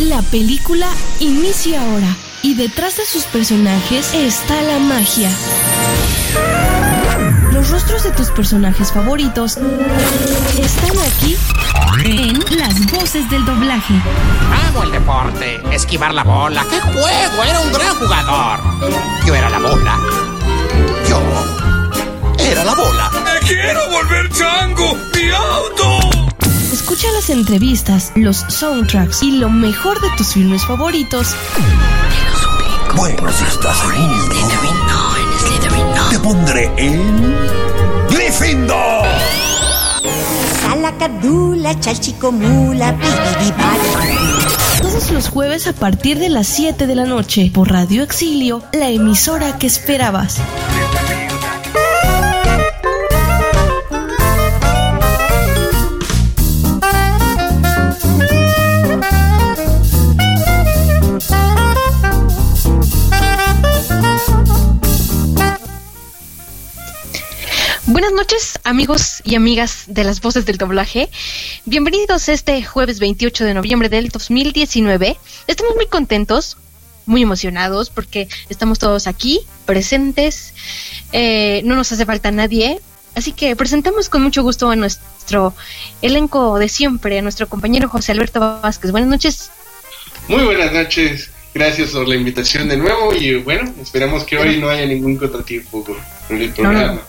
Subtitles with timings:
[0.00, 0.88] La película
[1.20, 5.30] inicia ahora y detrás de sus personajes está la magia.
[7.52, 11.36] Los rostros de tus personajes favoritos están aquí
[12.04, 13.94] en las voces del doblaje.
[14.68, 16.64] Amo el deporte, esquivar la bola.
[16.70, 17.44] ¡Qué juego!
[17.44, 18.60] Era un gran jugador.
[19.26, 19.98] Yo era la bola.
[21.08, 21.20] Yo
[22.38, 23.10] era la bola.
[23.24, 24.96] ¡Me quiero volver chango!
[25.14, 26.27] ¡Mi auto!
[26.72, 31.34] Escucha las entrevistas, los soundtracks y lo mejor de tus filmes favoritos.
[32.94, 33.98] Bueno, si estás ahí.
[34.86, 36.08] No, en Slytherin no.
[36.10, 37.36] Te pondré en.
[38.10, 39.06] ¡Gryffindor!
[40.60, 42.96] Salacadula, chalchicomula.
[44.82, 48.90] Todos los jueves a partir de las 7 de la noche por Radio Exilio, la
[48.90, 50.38] emisora que esperabas.
[67.98, 71.08] Buenas noches, amigos y amigas de las voces del doblaje.
[71.64, 75.16] Bienvenidos este jueves 28 de noviembre del 2019.
[75.48, 76.58] Estamos muy contentos,
[77.06, 80.54] muy emocionados porque estamos todos aquí, presentes.
[81.10, 82.78] Eh, no nos hace falta nadie.
[83.16, 85.52] Así que presentamos con mucho gusto a nuestro
[86.00, 88.92] elenco de siempre, a nuestro compañero José Alberto Vázquez.
[88.92, 89.50] Buenas noches.
[90.28, 91.32] Muy buenas noches.
[91.52, 95.82] Gracias por la invitación de nuevo y bueno, esperamos que hoy no haya ningún contratiempo
[95.82, 95.96] con
[96.28, 97.00] con el programa.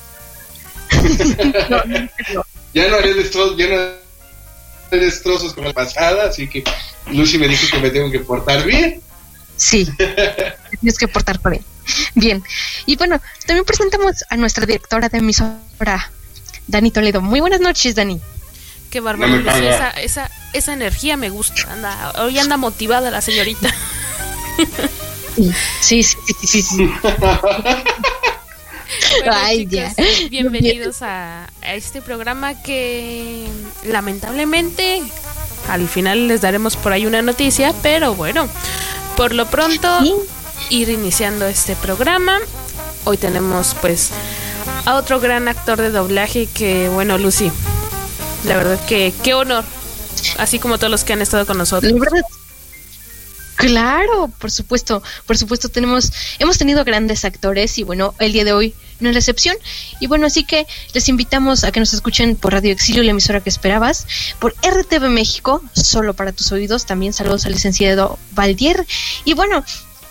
[2.73, 6.63] Ya no haré destrozos, ya no haré destrozos como la pasada, así que
[7.11, 9.01] Lucy me dijo que me tengo que portar bien.
[9.55, 9.87] Sí,
[10.79, 11.63] tienes que portar bien.
[12.15, 12.43] Bien.
[12.85, 16.11] Y bueno, también presentamos a nuestra directora de emisora,
[16.67, 17.21] Dani Toledo.
[17.21, 18.21] Muy buenas noches, Dani.
[18.89, 19.37] Qué bárbaro.
[19.37, 21.71] No esa, esa, esa energía me gusta.
[21.71, 23.73] Anda, hoy anda motivada la señorita.
[25.81, 26.91] Sí, sí, sí, sí, sí.
[29.19, 29.93] Bueno, Ay, ya.
[30.29, 33.45] Bienvenidos a, a este programa que
[33.85, 35.01] lamentablemente
[35.67, 38.47] al final les daremos por ahí una noticia, pero bueno,
[39.15, 40.13] por lo pronto Sí.
[40.69, 42.39] ir iniciando este programa.
[43.05, 44.09] Hoy tenemos pues
[44.85, 47.51] a otro gran actor de doblaje que bueno, Lucy.
[48.45, 49.63] La verdad que qué honor.
[50.37, 51.91] Así como todos los que han estado con nosotros.
[51.91, 52.21] La verdad.
[53.59, 58.53] Claro, por supuesto, por supuesto tenemos, hemos tenido grandes actores y bueno, el día de
[58.53, 59.57] hoy no es la excepción.
[59.99, 63.41] Y bueno, así que les invitamos a que nos escuchen por Radio Exilio, la emisora
[63.41, 64.07] que esperabas,
[64.39, 66.85] por RTV México, solo para tus oídos.
[66.85, 68.87] También saludos al licenciado Valdier.
[69.25, 69.65] Y bueno,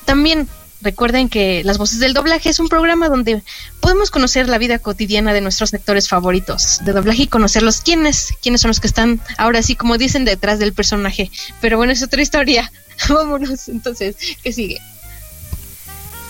[0.04, 0.46] también
[0.82, 3.42] recuerden que Las Voces del Doblaje es un programa donde
[3.80, 8.60] podemos conocer la vida cotidiana de nuestros actores favoritos de doblaje y conocerlos quiénes, quiénes
[8.60, 11.30] son los que están ahora sí como dicen detrás del personaje.
[11.62, 12.70] Pero bueno, es otra historia.
[13.08, 14.80] Vámonos entonces, ¿qué sigue?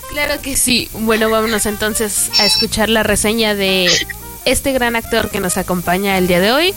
[0.09, 0.89] Claro que sí.
[0.93, 3.89] Bueno, vámonos entonces a escuchar la reseña de
[4.45, 6.73] este gran actor que nos acompaña el día de hoy.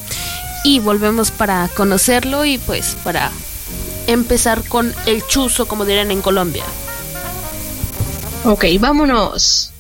[0.65, 3.33] Y volvemos para conocerlo y pues para
[4.07, 6.65] empezar con el chuzo, como dirán en Colombia.
[8.45, 9.73] Ok, vámonos.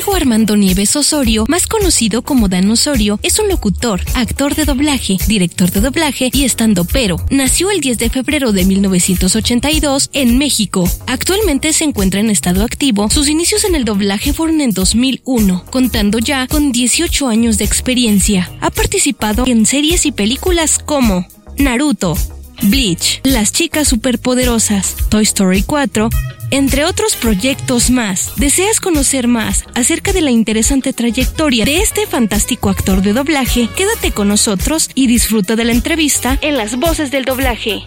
[0.00, 5.18] Diego Armando Nieves Osorio, más conocido como Dan Osorio, es un locutor, actor de doblaje,
[5.28, 7.16] director de doblaje y estandopero.
[7.28, 10.88] Nació el 10 de febrero de 1982 en México.
[11.06, 13.10] Actualmente se encuentra en estado activo.
[13.10, 18.50] Sus inicios en el doblaje fueron en 2001, contando ya con 18 años de experiencia.
[18.62, 21.28] Ha participado en series y películas como
[21.58, 22.16] Naruto,
[22.62, 26.10] Bleach, Las chicas superpoderosas, Toy Story 4,
[26.50, 28.32] entre otros proyectos más.
[28.36, 33.68] ¿Deseas conocer más acerca de la interesante trayectoria de este fantástico actor de doblaje?
[33.76, 37.82] Quédate con nosotros y disfruta de la entrevista en las voces del doblaje.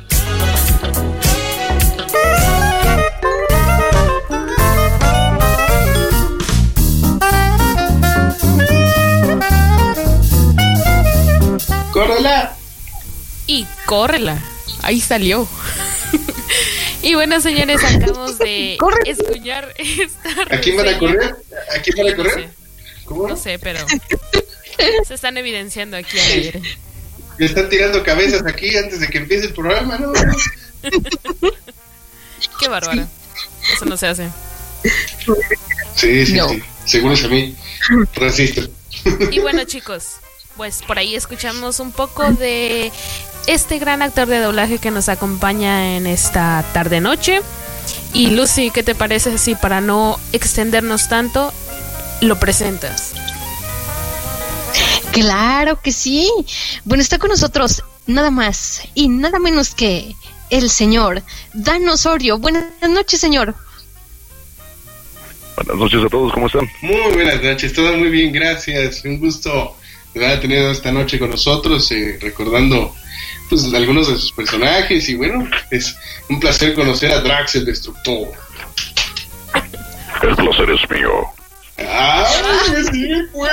[11.91, 12.55] ¡Córrela!
[13.45, 14.41] Y córrela.
[14.83, 15.47] Ahí salió.
[17.01, 18.99] y bueno, señores, acabamos de Corre.
[19.09, 21.35] escuchar esta ¿A quién van a correr?
[21.75, 22.33] ¿A quién van a No correr?
[22.33, 22.49] sé,
[23.05, 23.27] ¿Cómo?
[23.27, 23.79] no sé, pero
[25.07, 26.61] se están evidenciando aquí al aire.
[27.39, 30.13] Me están tirando cabezas aquí antes de que empiece el programa, ¿no?
[32.59, 33.07] Qué bárbaro.
[33.73, 34.29] Eso no se hace.
[35.95, 36.49] Sí, sí, No.
[36.49, 36.61] sí.
[36.85, 37.55] Seguro es a mí.
[38.15, 38.61] Racista.
[39.31, 40.15] Y bueno, chicos,
[40.57, 42.91] pues por ahí escuchamos un poco de
[43.47, 47.41] este gran actor de doblaje que nos acompaña en esta tarde noche.
[48.13, 51.53] Y Lucy, ¿qué te parece si para no extendernos tanto
[52.21, 53.13] lo presentas?
[55.11, 56.31] Claro que sí.
[56.85, 60.15] Bueno, está con nosotros nada más y nada menos que
[60.49, 61.23] el señor
[61.53, 62.37] Dan Osorio.
[62.37, 63.55] Buenas noches, señor.
[65.55, 66.67] Buenas noches a todos, ¿cómo están?
[66.81, 69.03] Muy buenas noches, todo muy bien, gracias.
[69.05, 69.77] Un gusto
[70.13, 72.95] de haber tenido esta noche con nosotros, eh, recordando
[73.49, 75.95] pues algunos de sus personajes y bueno, es
[76.29, 78.29] un placer conocer a Drax el Destructor.
[80.21, 81.25] El placer es mío.
[81.79, 82.27] ¡Ah!
[82.91, 83.51] Sí, pues.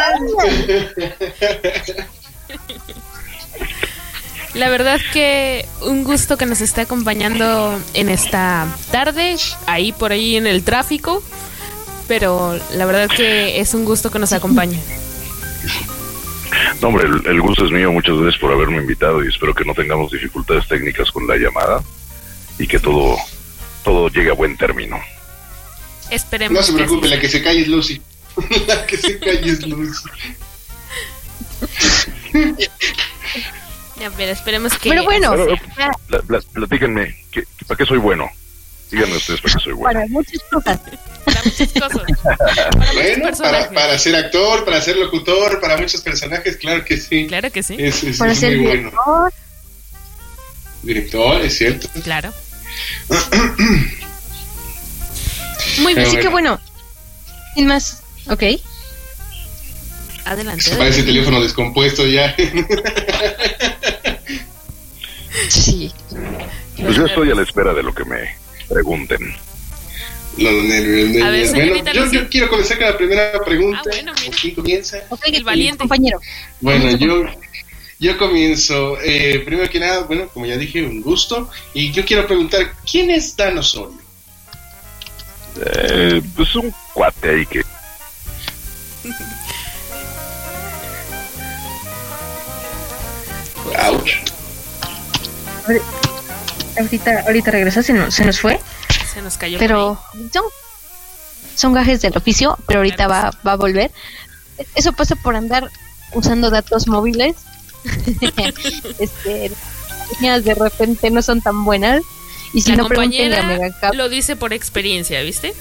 [4.54, 9.36] La verdad que un gusto que nos esté acompañando en esta tarde,
[9.66, 11.22] ahí por ahí en el tráfico,
[12.08, 14.81] pero la verdad que es un gusto que nos acompañe.
[16.81, 17.93] No, hombre, el, el gusto es mío.
[17.93, 21.82] Muchas gracias por haberme invitado y espero que no tengamos dificultades técnicas con la llamada
[22.58, 23.17] y que todo,
[23.85, 24.99] todo llegue a buen término.
[26.11, 28.00] Esperemos No se que preocupe, la que se calle es Lucy.
[28.67, 30.08] la que se calle es Lucy.
[33.99, 38.29] Ya, pero esperemos que Pero bueno, Pero, platíquenme, ¿qué- ¿para qué soy bueno?
[38.90, 39.92] Díganme ustedes para qué soy bueno.
[40.00, 40.81] para muchas cosas.
[41.25, 42.02] para muchas cosas.
[42.78, 47.26] Para Bueno, para, para ser actor, para ser locutor, para muchos personajes, claro que sí.
[47.28, 47.76] Claro que sí.
[47.78, 48.90] Es, es- Para es ser muy bueno.
[48.90, 49.32] director.
[50.82, 51.88] Director, es cierto.
[52.02, 52.32] Claro.
[55.78, 56.60] Muy bien, Pero Así que bueno,
[57.54, 58.43] sin más, ¿ok?
[60.25, 60.70] adelante.
[60.76, 62.34] Parece teléfono descompuesto ya.
[65.48, 65.93] Sí.
[66.76, 68.36] Pues yo estoy a la espera de lo que me
[68.70, 69.34] pregunten.
[70.38, 71.26] Los nervios, nervios.
[71.26, 73.81] A ver, bueno, señorita yo, yo quiero comenzar con la primera pregunta.
[73.81, 74.37] Ah, bueno, mira.
[74.40, 74.99] ¿Quién comienza?
[75.11, 75.78] Ok, El valiente.
[75.78, 76.20] compañero.
[76.61, 77.25] Bueno, yo,
[77.99, 78.96] yo comienzo.
[79.02, 81.50] Eh, primero que nada, bueno, como ya dije, un gusto.
[81.75, 83.99] Y yo quiero preguntar, ¿quién es Dan Osorio?
[85.67, 87.62] Eh, pues un cuate ahí que
[93.78, 94.17] Ouch.
[96.81, 98.59] Ahorita, ahorita regresa, se nos, se nos fue.
[99.12, 99.59] Se nos cayó.
[99.59, 100.00] Pero
[100.32, 100.44] son,
[101.55, 103.91] son gajes del oficio, pero ahorita va, va a volver.
[104.75, 105.71] Eso pasa por andar
[106.12, 107.37] usando datos móviles.
[108.99, 112.03] este, las líneas de repente no son tan buenas.
[112.53, 113.59] Y si La no compañera
[113.94, 115.55] lo dice por experiencia, ¿viste?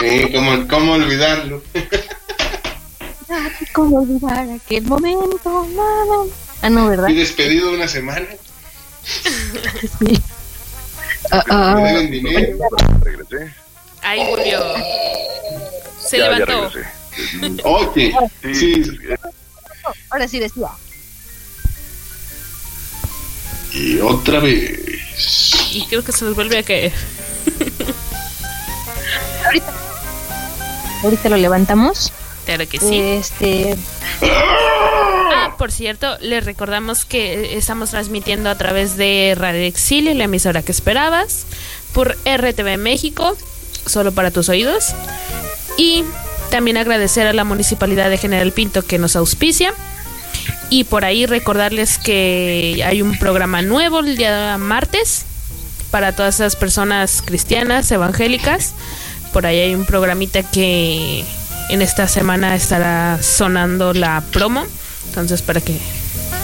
[0.00, 1.62] Sí, ¿cómo, cómo olvidarlo?
[3.72, 5.68] ¿Cómo olvidar aquel momento?
[5.74, 6.24] Nada.
[6.62, 7.04] Ah, no, ¿verdad?
[7.04, 8.26] Fui despedido una semana.
[9.04, 10.20] Sí.
[11.30, 12.58] Ah, ah, Me deben dinero.
[13.02, 13.54] regresé.
[14.02, 14.60] Ahí volvió.
[16.00, 16.70] Se ya, ya levantó.
[16.70, 17.62] regresé.
[17.64, 17.94] Ok.
[18.42, 18.92] Sí, Sí.
[20.10, 20.68] ahora sí decía.
[23.72, 24.78] Y otra vez.
[25.72, 26.92] Y creo que se nos vuelve a caer.
[29.44, 29.72] Ahorita.
[31.02, 32.12] Ahorita lo levantamos.
[32.48, 32.98] Claro que sí.
[32.98, 33.76] Este,
[34.22, 40.62] Ah, por cierto, les recordamos que estamos transmitiendo a través de Radio Exilio, la emisora
[40.62, 41.44] que esperabas,
[41.92, 43.36] por RTV México,
[43.84, 44.94] solo para tus oídos.
[45.76, 46.04] Y
[46.50, 49.74] también agradecer a la Municipalidad de General Pinto que nos auspicia.
[50.70, 55.26] Y por ahí recordarles que hay un programa nuevo el día martes
[55.90, 58.72] para todas esas personas cristianas, evangélicas.
[59.34, 61.26] Por ahí hay un programita que
[61.68, 64.64] en esta semana estará sonando la promo.
[65.08, 65.78] Entonces, para que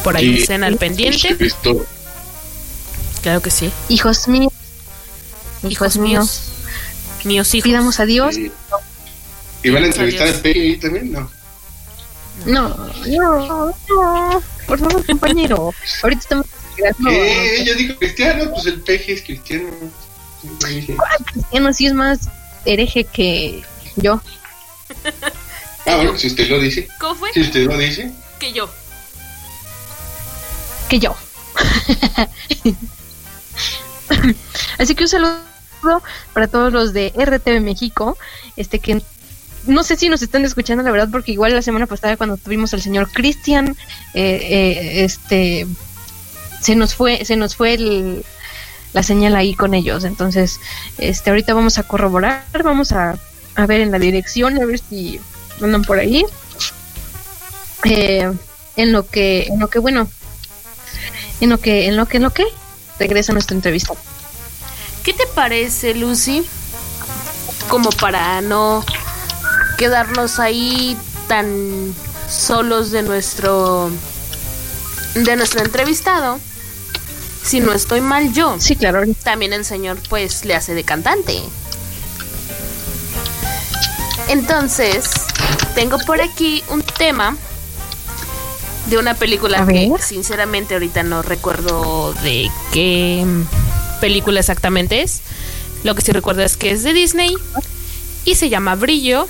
[0.03, 0.43] por ahí Sí.
[0.43, 1.37] estén al pendiente.
[1.37, 1.85] Cristo.
[3.23, 3.71] Claro que sí.
[3.89, 4.53] hijos míos.
[5.69, 6.43] Hijos míos.
[7.25, 7.65] Míos hijos.
[7.65, 8.35] Pidamos a Dios.
[8.35, 8.53] Sí.
[9.63, 10.37] ¿Y van a entrevistar Adiós.
[10.37, 11.13] al Pepe ahí también?
[11.13, 11.31] No.
[12.45, 12.69] No,
[13.07, 14.43] no, no.
[14.67, 15.73] Por favor, compañero.
[16.03, 16.47] Ahorita estamos.
[17.09, 19.71] Ella dijo cristiano, pues el peje es cristiano.
[20.41, 20.93] Siempre dije.
[20.99, 22.19] a cristiano, sí es más
[22.67, 23.63] hereje que
[23.97, 24.21] yo.
[25.87, 26.89] Ah, bueno, si usted lo dice.
[26.99, 27.33] ¿Cómo fue?
[27.33, 28.11] Si usted lo dice.
[28.39, 28.69] Que yo.
[30.89, 31.15] Que yo.
[34.79, 35.39] Así que un saludo
[36.33, 38.17] para todos los de RTV México,
[38.57, 39.03] este que
[39.67, 42.75] no sé si nos están escuchando la verdad porque igual la semana pasada cuando tuvimos
[42.75, 43.77] al señor Cristian
[44.13, 45.67] eh, eh, este
[46.61, 48.25] se nos fue se nos fue el-
[48.93, 50.61] la señal ahí con ellos entonces
[50.99, 53.19] este ahorita vamos a corroborar vamos a,
[53.55, 55.21] a ver en la dirección a ver si
[55.63, 56.25] andan por ahí
[57.85, 58.33] Eh,
[58.77, 60.09] en lo que en lo que bueno
[61.41, 62.47] en lo que en lo que en lo que
[62.99, 63.93] regresa nuestra entrevista
[65.05, 66.47] ¿Qué te parece, Lucy?
[67.69, 68.83] Como para no
[69.77, 70.97] quedarnos ahí
[71.29, 71.95] tan
[72.27, 73.91] solos de nuestro
[75.15, 76.41] de nuestro entrevistado.
[77.45, 78.57] si no estoy mal yo.
[78.59, 79.03] Sí, claro.
[79.23, 81.43] También el señor pues le hace de cantante.
[84.29, 85.11] Entonces,
[85.75, 87.37] tengo por aquí un tema
[88.87, 93.25] de una película que sinceramente ahorita no recuerdo de qué
[94.01, 95.21] película exactamente es.
[95.85, 97.35] Lo que sí recuerdo es que es de Disney
[98.25, 99.29] y se llama Brillo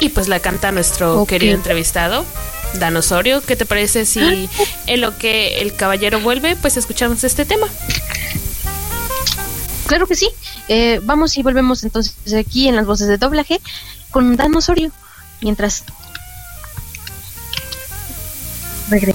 [0.00, 2.24] y pues la canta nuestro querido entrevistado,
[2.74, 3.42] Dan Osorio.
[3.42, 4.48] ¿Qué te parece si
[4.86, 7.68] en lo que el caballero vuelve, pues escuchamos este tema?
[9.86, 10.28] Claro que sí.
[10.68, 13.60] Eh, vamos y volvemos entonces aquí en las voces de doblaje
[14.10, 14.90] con Dan Osorio.
[15.40, 15.84] Mientras.
[18.90, 19.14] Regre-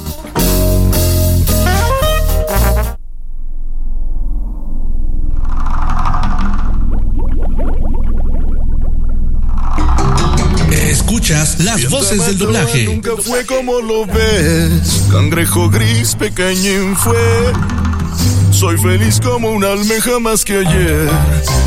[10.71, 12.86] Escuchas las voces del doblaje.
[12.86, 15.05] Nunca fue como lo ves.
[15.12, 17.53] Cangrejo gris pequeñín fue.
[18.57, 21.07] Soy feliz como una almeja más que ayer.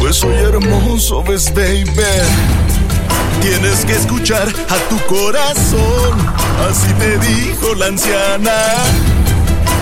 [0.00, 1.86] Pues soy hermoso, ves, baby.
[3.40, 6.18] Tienes que escuchar a tu corazón.
[6.68, 8.74] Así te dijo la anciana.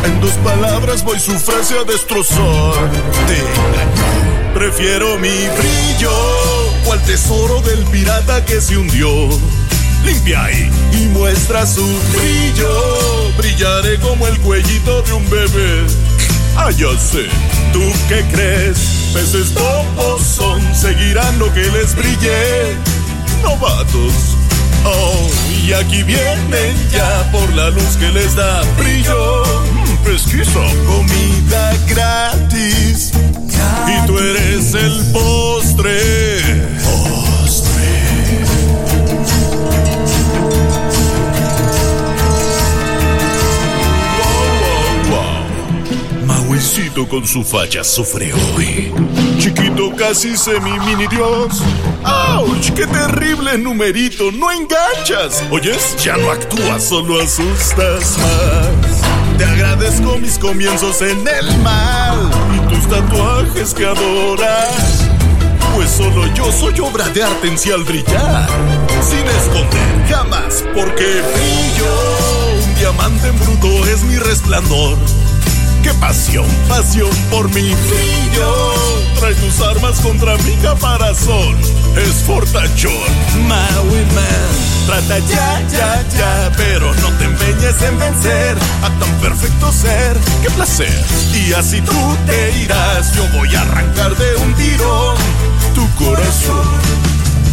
[0.05, 2.91] En dos palabras voy su frase a destrozar.
[4.53, 6.13] Prefiero mi brillo
[6.87, 9.09] o al tesoro del pirata que se hundió.
[10.05, 13.33] Limpia ahí y muestra su brillo.
[13.39, 15.87] Brillaré como el cuellito de un bebé.
[16.61, 17.29] Ah, ya sé.
[17.73, 19.11] ¿Tú qué crees?
[19.15, 22.77] Peces bobos son, seguirán lo que les brille.
[23.43, 24.37] Novatos.
[24.85, 25.31] Oh,
[25.65, 29.45] y aquí vienen ya por la luz que les da brillo.
[29.73, 30.61] Mm, pesquisa.
[30.85, 33.13] Comida gratis.
[33.87, 36.01] Y tú eres el postre.
[36.43, 36.78] Postre.
[47.07, 48.93] Con su facha sufre hoy.
[49.39, 51.63] Chiquito casi semi mini dios.
[52.03, 52.75] ¡Auch!
[52.75, 54.33] ¡Qué terrible numerito!
[54.33, 55.45] ¡No enganchas!
[55.49, 55.97] ¿Oyes?
[56.03, 59.39] Ya no actúas, solo asustas más.
[59.39, 65.07] Te agradezco mis comienzos en el mal y tus tatuajes que adoras.
[65.77, 68.49] Pues solo yo soy obra de arte en sí al brillar,
[69.09, 72.67] sin esconder jamás, porque brillo.
[72.67, 74.99] Un diamante en bruto es mi resplandor.
[75.83, 78.75] ¡Qué pasión, pasión por mi brillo!
[79.19, 81.57] Trae tus armas contra mi caparazón.
[81.97, 82.93] Es fortachón,
[83.49, 84.69] Maui Man.
[84.87, 90.17] Trata ya, ya, ya, pero no te empeñes en vencer a tan perfecto ser.
[90.43, 91.05] ¡Qué placer!
[91.35, 93.13] Y así tú te irás.
[93.15, 95.17] Yo voy a arrancar de un tirón
[95.75, 96.98] tu corazón.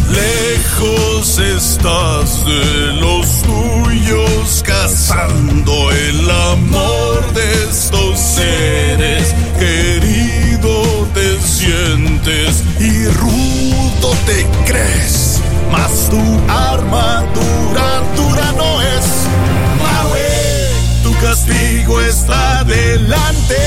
[0.08, 9.34] Lejos estás de los tuyos, cazando el amor de estos seres.
[9.58, 15.40] Querido te sientes y rudo te crees,
[15.72, 19.06] mas tu armadura dura no es.
[19.82, 23.58] Maui, tu castigo está delante,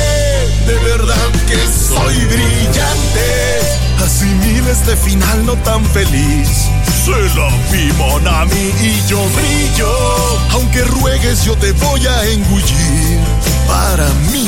[0.67, 3.88] de verdad que soy brillante.
[4.03, 6.69] Asimila este final no tan feliz.
[7.05, 9.89] Se la vi Monami y yo brillo.
[10.51, 13.19] Aunque ruegues, yo te voy a engullir.
[13.67, 14.47] Para mí,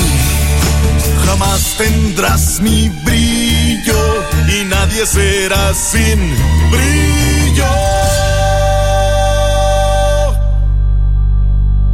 [1.26, 4.24] jamás tendrás mi brillo.
[4.48, 6.36] Y nadie será sin
[6.72, 7.66] brillo.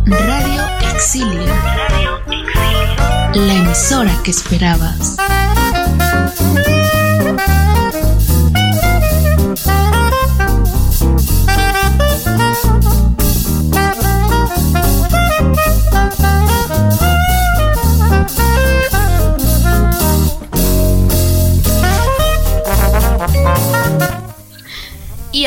[0.05, 1.53] Radio Exilio.
[3.33, 5.17] La emisora que esperabas.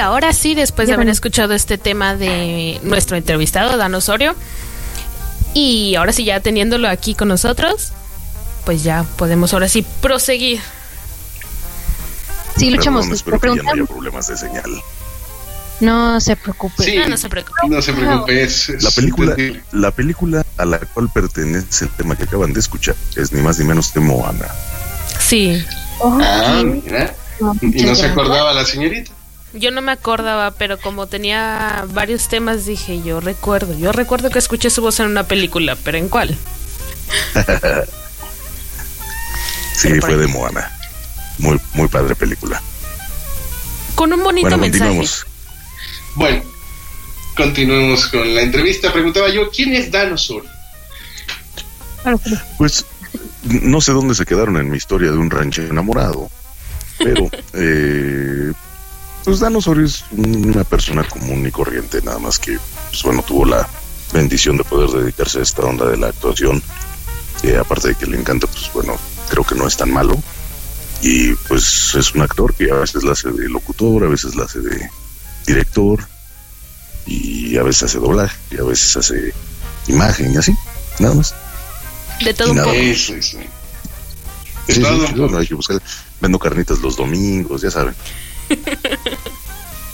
[0.01, 4.35] Ahora sí, después de Ya haber escuchado este tema de nuestro entrevistado, Dan Osorio,
[5.55, 7.93] y ahora sí ya teniéndolo aquí con nosotros,
[8.65, 10.61] pues ya podemos ahora sí proseguir.
[12.57, 13.09] Sí, luchamos.
[13.09, 14.71] Espero que ya no haya problemas de señal.
[15.81, 16.85] No se preocupe.
[16.85, 16.97] Sí.
[16.97, 17.59] No, no se preocupe.
[17.69, 19.35] No se preope, es, es La película,
[19.73, 23.59] la película a la cual pertenece el tema que acaban de escuchar es ni más
[23.59, 24.47] ni menos que Moana.
[25.19, 25.65] Sí,
[26.03, 27.15] Ah, mira.
[27.63, 29.11] Y no se acordaba la señorita.
[29.53, 34.39] Yo no me acordaba, pero como tenía varios temas, dije, yo recuerdo, yo recuerdo que
[34.39, 36.37] escuché su voz en una película, pero ¿en cuál?
[39.75, 40.27] Sí, Pero fue de.
[40.27, 40.71] Moana.
[41.39, 42.61] Muy, muy padre película.
[43.95, 44.85] Con un bonito Bueno, mensaje.
[44.85, 45.27] continuamos.
[46.17, 46.43] Bueno,
[47.35, 48.93] continuemos con la entrevista.
[48.93, 50.51] Preguntaba yo, ¿quién es Dan Osorio?
[52.59, 52.85] Pues
[53.45, 56.31] no sé dónde se quedaron en mi historia de un ranchero enamorado,
[56.99, 58.53] pero eh,
[59.25, 62.59] pues Dan Osorio es una persona común y corriente, nada más que,
[62.91, 63.69] pues bueno, tuvo la
[64.13, 66.63] bendición de poder dedicarse a esta onda de la actuación,
[67.41, 68.97] que aparte de que le encanta, pues bueno,
[69.29, 70.21] creo que no es tan malo,
[71.03, 74.45] y pues es un actor que a veces la hace de locutor, a veces la
[74.45, 74.91] hace de
[75.47, 76.07] director,
[77.07, 79.35] y a veces hace doblaje, y a veces hace
[79.89, 80.55] imagen y así,
[80.99, 81.35] nada más.
[82.25, 82.73] De todo un poco.
[82.73, 83.39] Eso, eso.
[84.67, 85.81] Sí, sí, sí, bueno, hay que buscar.
[86.21, 87.95] Vendo carnitas los domingos, ya saben.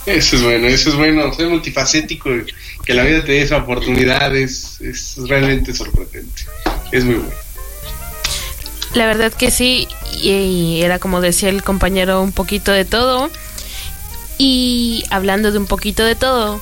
[0.05, 2.29] Eso es bueno, eso es bueno, ser multifacético,
[2.85, 6.43] que la vida te dé esa oportunidad es, es realmente sorprendente.
[6.93, 7.35] Es muy bueno.
[8.93, 9.87] La verdad que sí,
[10.21, 13.29] y, era como decía el compañero, un poquito de todo.
[14.37, 16.61] Y hablando de un poquito de todo,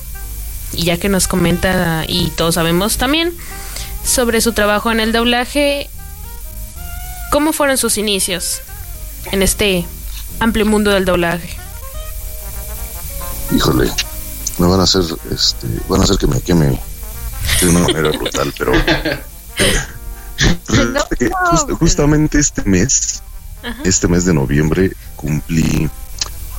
[0.72, 3.32] y ya que nos comenta, y todos sabemos también,
[4.04, 5.88] sobre su trabajo en el doblaje,
[7.30, 8.60] ¿cómo fueron sus inicios
[9.30, 9.84] en este
[10.40, 11.65] amplio mundo del doblaje?
[13.54, 13.90] Híjole,
[14.58, 16.78] me van a hacer, este, van a hacer que me queme
[17.60, 18.72] de una manera brutal, pero
[21.78, 23.22] justamente este mes,
[23.84, 25.88] este mes de noviembre, cumplí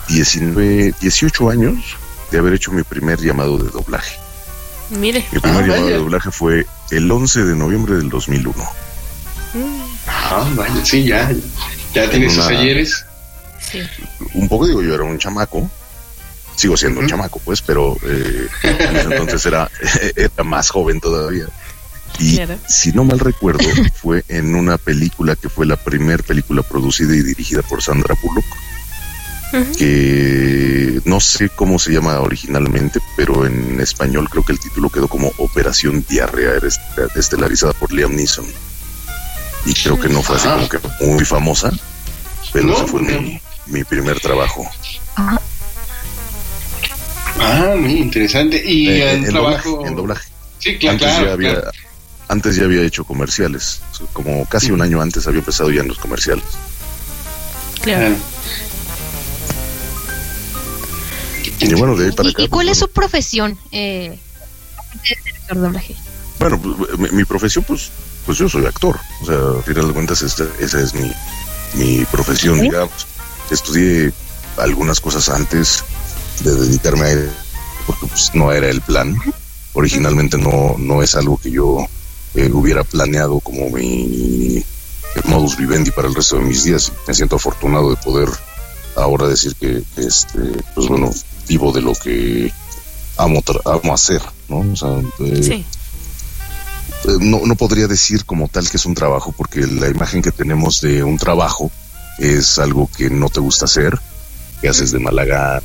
[0.08, 1.78] 19, 18 años
[2.32, 4.18] de haber hecho mi primer llamado de doblaje.
[4.90, 5.26] Mire.
[5.32, 8.64] Mi primer Ah, llamado de doblaje fue el 11 de noviembre del 2001.
[10.08, 11.30] Ah, vaya, sí, ya,
[11.94, 13.04] ya tienes sus ayeres.
[13.60, 13.82] Sí.
[14.34, 15.70] un poco digo yo era un chamaco
[16.58, 19.70] sigo siendo un chamaco pues pero eh, en ese entonces era
[20.16, 21.46] era más joven todavía.
[22.20, 22.58] Y Claro.
[22.68, 23.64] si no mal recuerdo
[24.02, 28.46] fue en una película que fue la primer película producida y dirigida por Sandra Bullock
[29.78, 35.08] que no sé cómo se llama originalmente pero en español creo que el título quedó
[35.08, 36.54] como Operación Diarrea
[37.16, 38.46] estelarizada por Liam Neeson.
[39.66, 41.72] Y creo que no fue así como que muy famosa
[42.54, 43.22] pero No, ese fue no.
[43.22, 44.66] mi, mi primer trabajo
[47.40, 48.62] Ah, muy interesante.
[48.66, 49.70] Y Eh, en, en trabajo.
[49.72, 50.28] doblaje, en doblaje.
[50.60, 51.26] Sí, claro, antes claro.
[51.28, 51.72] ya había claro.
[52.30, 53.80] antes ya había hecho comerciales
[54.12, 56.44] como casi un año antes había empezado ya en los comerciales
[57.82, 58.16] Claro.
[61.60, 63.58] y bueno de ahí para ¿Y, acá y cuál pues, es su profesión?
[63.72, 64.20] Eh,
[64.78, 65.96] aparte de director de doblaje.
[66.40, 67.90] bueno pues, mi, mi profesión pues
[68.26, 71.12] pues yo soy actor o sea al final de cuentas esta- esa es mi
[71.76, 73.08] mi profesión digamos
[73.52, 74.12] estudié
[74.58, 75.84] algunas cosas antes
[76.44, 77.32] de dedicarme a él
[77.86, 79.18] porque pues no era el plan.
[79.74, 81.86] Originalmente no no es algo que yo
[82.36, 84.64] eh, hubiera planeado como mi
[85.26, 86.92] modus vivendi para el resto de mis días.
[87.08, 88.30] Me siento afortunado de poder
[88.96, 90.40] ahora decir que, este
[90.76, 91.12] pues bueno
[91.48, 92.52] vivo de lo que
[93.18, 95.66] amo amo hacer no o sea eh, Sí.
[97.08, 100.32] eh, no, no podría decir como tal que es un trabajo, porque la imagen que
[100.32, 101.72] tenemos de un trabajo
[102.20, 104.00] es algo que no te gusta hacer,
[104.62, 105.62] que haces de mala gana,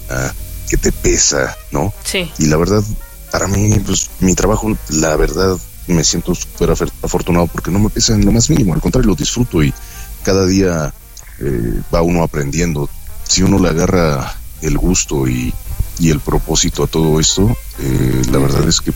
[0.73, 1.93] que te pesa, ¿no?
[2.03, 2.33] Sí.
[2.39, 2.83] Y la verdad,
[3.31, 8.15] para mí, pues mi trabajo, la verdad, me siento súper afortunado porque no me pesa
[8.15, 9.75] en lo más mínimo, al contrario, lo disfruto y
[10.23, 10.95] cada día
[11.41, 12.89] eh, va uno aprendiendo.
[13.29, 15.53] Si uno le agarra el gusto y,
[15.99, 18.95] y el propósito a todo esto, eh, la verdad es que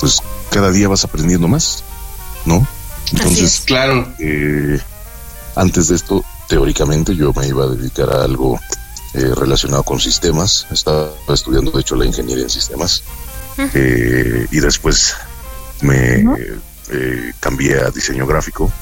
[0.00, 1.84] pues cada día vas aprendiendo más,
[2.46, 2.66] ¿no?
[3.12, 4.12] Entonces, claro.
[4.18, 4.76] eh,
[5.54, 8.58] antes de esto, teóricamente yo me iba a dedicar a algo
[9.14, 10.66] eh, relacionado con sistemas.
[10.70, 13.02] Estaba estudiando, de hecho, la ingeniería en sistemas.
[13.74, 15.14] Eh, y después
[15.82, 16.24] me
[16.90, 18.72] eh, cambié a diseño gráfico.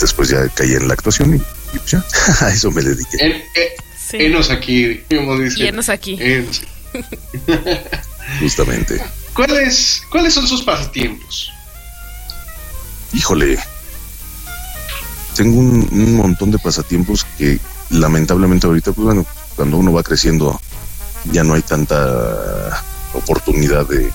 [0.00, 2.04] Después ya caí en la actuación y, y pues ya,
[2.40, 3.16] a eso me dediqué.
[3.24, 3.74] En, eh,
[4.10, 4.16] Sí.
[4.18, 5.36] enos aquí, como.
[5.40, 6.16] Y enos aquí.
[6.20, 6.62] Enos.
[8.40, 9.00] Justamente.
[9.34, 11.48] ¿Cuáles, ¿Cuáles son sus pasatiempos?
[13.12, 13.56] Híjole,
[15.34, 17.58] tengo un, un montón de pasatiempos que
[17.90, 20.60] lamentablemente ahorita, pues bueno, cuando uno va creciendo
[21.32, 22.82] ya no hay tanta
[23.14, 24.10] oportunidad de,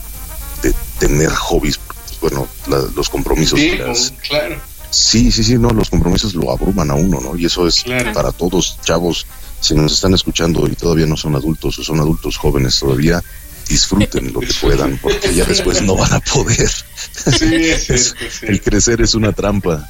[0.61, 1.77] de tener hobbies.
[1.77, 3.59] pues, Bueno, la- los compromisos.
[3.59, 4.55] Sí, las- claro.
[4.89, 7.35] Sí, sí, sí, no, los compromisos lo abruman a uno, ¿no?
[7.35, 8.13] Y eso es Claro.
[8.13, 9.25] para todos, chavos,
[9.59, 13.21] si nos están escuchando y todavía no son adultos o son adultos jóvenes todavía,
[13.67, 16.69] disfruten lo que puedan, porque ya después no van a poder.
[16.69, 17.55] Sí,
[17.89, 19.89] es el crecer es una trampa.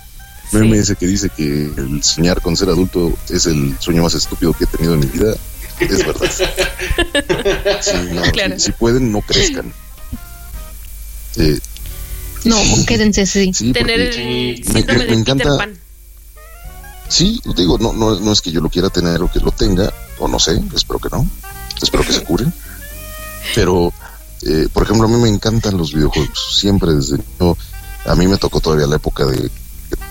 [0.51, 4.53] Meme ese que dice que el soñar con ser adulto es el sueño más estúpido
[4.53, 5.36] que he tenido en mi vida.
[5.79, 6.31] Es verdad.
[7.81, 8.60] Sí, no, Claro.
[8.60, 9.73] si, si pueden, no crezcan.
[11.38, 11.60] Eh,
[12.45, 13.51] No, quédense así.
[13.53, 15.77] sí, Tener el me- encanta- Pan.
[17.10, 19.91] Sí, digo, no, no, no es que yo lo quiera tener o que lo tenga,
[20.19, 21.27] o no sé, espero que no,
[21.81, 22.45] espero que se cure.
[23.53, 23.93] Pero,
[24.41, 27.55] eh, por ejemplo, a mí me encantan los videojuegos, siempre desde niño
[28.05, 29.49] a mí me tocó todavía la época de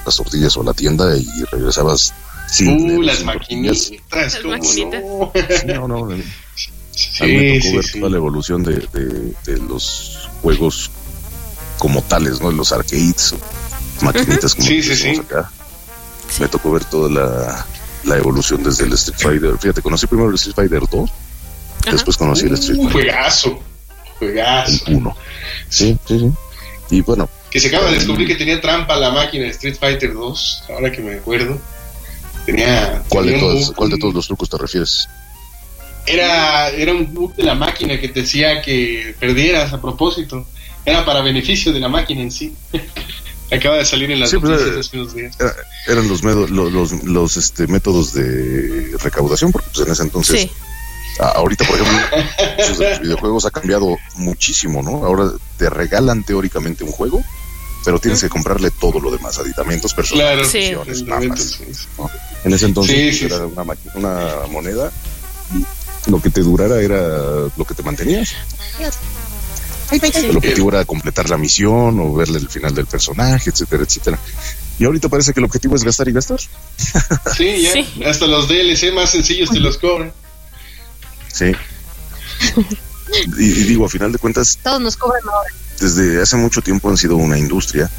[0.04, 2.12] las tortillas o la tienda y regresabas
[2.48, 3.90] sin Uh, las sin maquinitas.
[4.42, 5.02] ¿cómo maquinitas.
[5.02, 5.32] no?
[5.60, 6.22] Sí, no, no, a mí me
[6.96, 7.98] Sí, tocó sí, ver sí.
[7.98, 10.90] toda la evolución de, de- de los juegos
[11.78, 12.50] como tales, ¿no?
[12.52, 15.16] Los arcades, o maquinitas como Sí, sí, sí.
[15.20, 15.50] acá.
[16.38, 17.66] Me tocó ver toda la,
[18.04, 19.58] la evolución desde el Street Fighter.
[19.58, 21.10] Fíjate, conocí primero el Street Fighter 2,
[21.90, 23.58] después conocí el Street Uh, Fighter juegazo.
[24.18, 24.84] Juegazo.
[24.88, 25.16] 1.
[25.68, 26.30] Sí, sí, sí.
[26.90, 30.12] Y bueno, Que se acaba de descubrir que tenía trampa la máquina de Street Fighter
[30.12, 31.56] 2, ahora que me acuerdo.
[32.44, 33.00] Tenía.
[33.08, 35.08] ¿cuál de, tenía todos, ¿cuál de todos los trucos te refieres?
[36.04, 40.44] Era, era un bug de la máquina que te decía que perdieras a propósito.
[40.84, 42.52] Era para beneficio de la máquina en sí.
[43.52, 45.36] Acaba de salir en las Sí, pues, noticias eh, hace unos días.
[45.38, 45.54] Era-
[45.86, 50.40] eran los, medo- lo- los, los, este, métodos de recaudación, porque pues, en ese entonces,
[50.40, 50.50] Sí.
[51.20, 51.98] ahorita por ejemplo,
[52.88, 55.04] los videojuegos ha cambiado muchísimo, ¿no?
[55.06, 57.22] Ahora te regalan teóricamente un juego,
[57.84, 61.04] pero tienes que comprarle todo lo demás, aditamentos, Claro, personales, Sí.
[61.04, 61.40] mapas.
[61.40, 61.64] sí.
[61.98, 62.10] ¿no?
[62.44, 63.42] En ese entonces Sí, sí, era sí.
[63.54, 64.90] Una, una moneda
[65.54, 66.98] y lo que te durara era
[67.56, 68.32] lo que te mantenías.
[69.90, 74.18] El objetivo era completar la misión o verle el final del personaje, etcétera, etcétera.
[74.78, 76.40] Y ahorita parece que el objetivo es gastar y gastar.
[77.36, 77.72] Sí, ya.
[77.72, 78.02] Sí.
[78.04, 80.12] Hasta los DLC más sencillos te los cobran.
[81.32, 81.52] Sí.
[83.38, 85.50] Y, y digo, a final de cuentas, Todos nos cobran ahora.
[85.80, 87.90] desde hace mucho tiempo han sido una industria,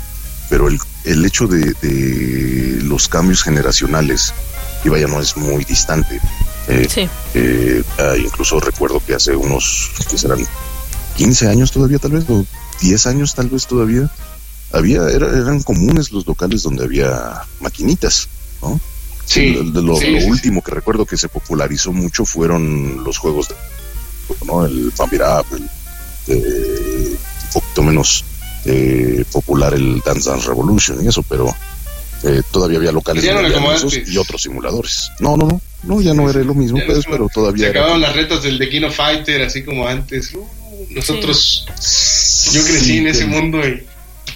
[0.50, 4.34] pero el, el hecho de, de los cambios generacionales,
[4.84, 6.20] y vaya, no es muy distante.
[6.68, 7.08] Eh, Sí.
[7.36, 10.40] eh, ah, incluso recuerdo que hace unos, que serán
[11.18, 12.46] 15 años todavía tal vez, o
[12.82, 14.10] 10 años tal vez todavía,
[14.74, 18.28] había, era- eran comunes los locales donde había maquinitas,
[18.62, 18.80] ¿no?
[19.26, 19.54] Sí.
[19.54, 20.30] Lo, de lo- sí, lo sí, sí.
[20.32, 23.56] último que recuerdo que se popularizó mucho fueron los juegos de,
[24.46, 24.66] ¿no?
[24.66, 25.70] El Pump It Up, el,
[26.28, 28.24] eh, un poquito menos
[28.66, 31.54] eh, popular el Dance Dance Revolution y eso, pero
[32.24, 33.48] eh, todavía había locales Ya no
[34.08, 35.12] y otros simuladores.
[35.20, 37.80] No, no, no, no, ya no era lo mismo, no pues, pero todavía Se era
[37.82, 40.34] acabaron las retas del de King of Fighter, así como antes.
[40.34, 40.46] Uh,
[40.90, 41.66] nosotros.
[42.52, 43.84] Yo crecí Sí, en ese el- mundo y.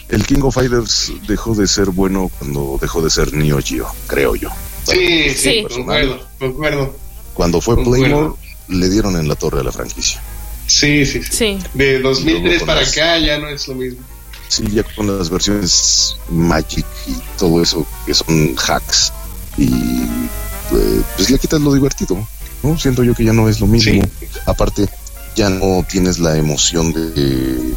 [0.09, 4.35] El King of Fighters dejó de ser bueno cuando dejó de ser Neo Geo, creo
[4.35, 4.49] yo.
[4.83, 6.95] Sí, sí, concuerdo, concuerdo.
[7.35, 7.75] Cuando fue.
[7.83, 8.33] Playmore,
[8.69, 10.21] le dieron en la torre a la franquicia.
[10.67, 11.29] Sí, sí, sí.
[11.31, 11.59] Sí.
[11.73, 13.99] De 2003 Luego con para las- acá ya no es lo mismo.
[14.47, 19.13] Sí, ya con las versiones Magic y todo eso que son hacks
[19.57, 22.27] y eh, pues le quitas lo divertido,
[22.63, 22.77] ¿no?
[22.79, 24.01] Siento yo que ya no es lo mismo.
[24.45, 24.87] Aparte,
[25.35, 27.73] ya no tienes la emoción de,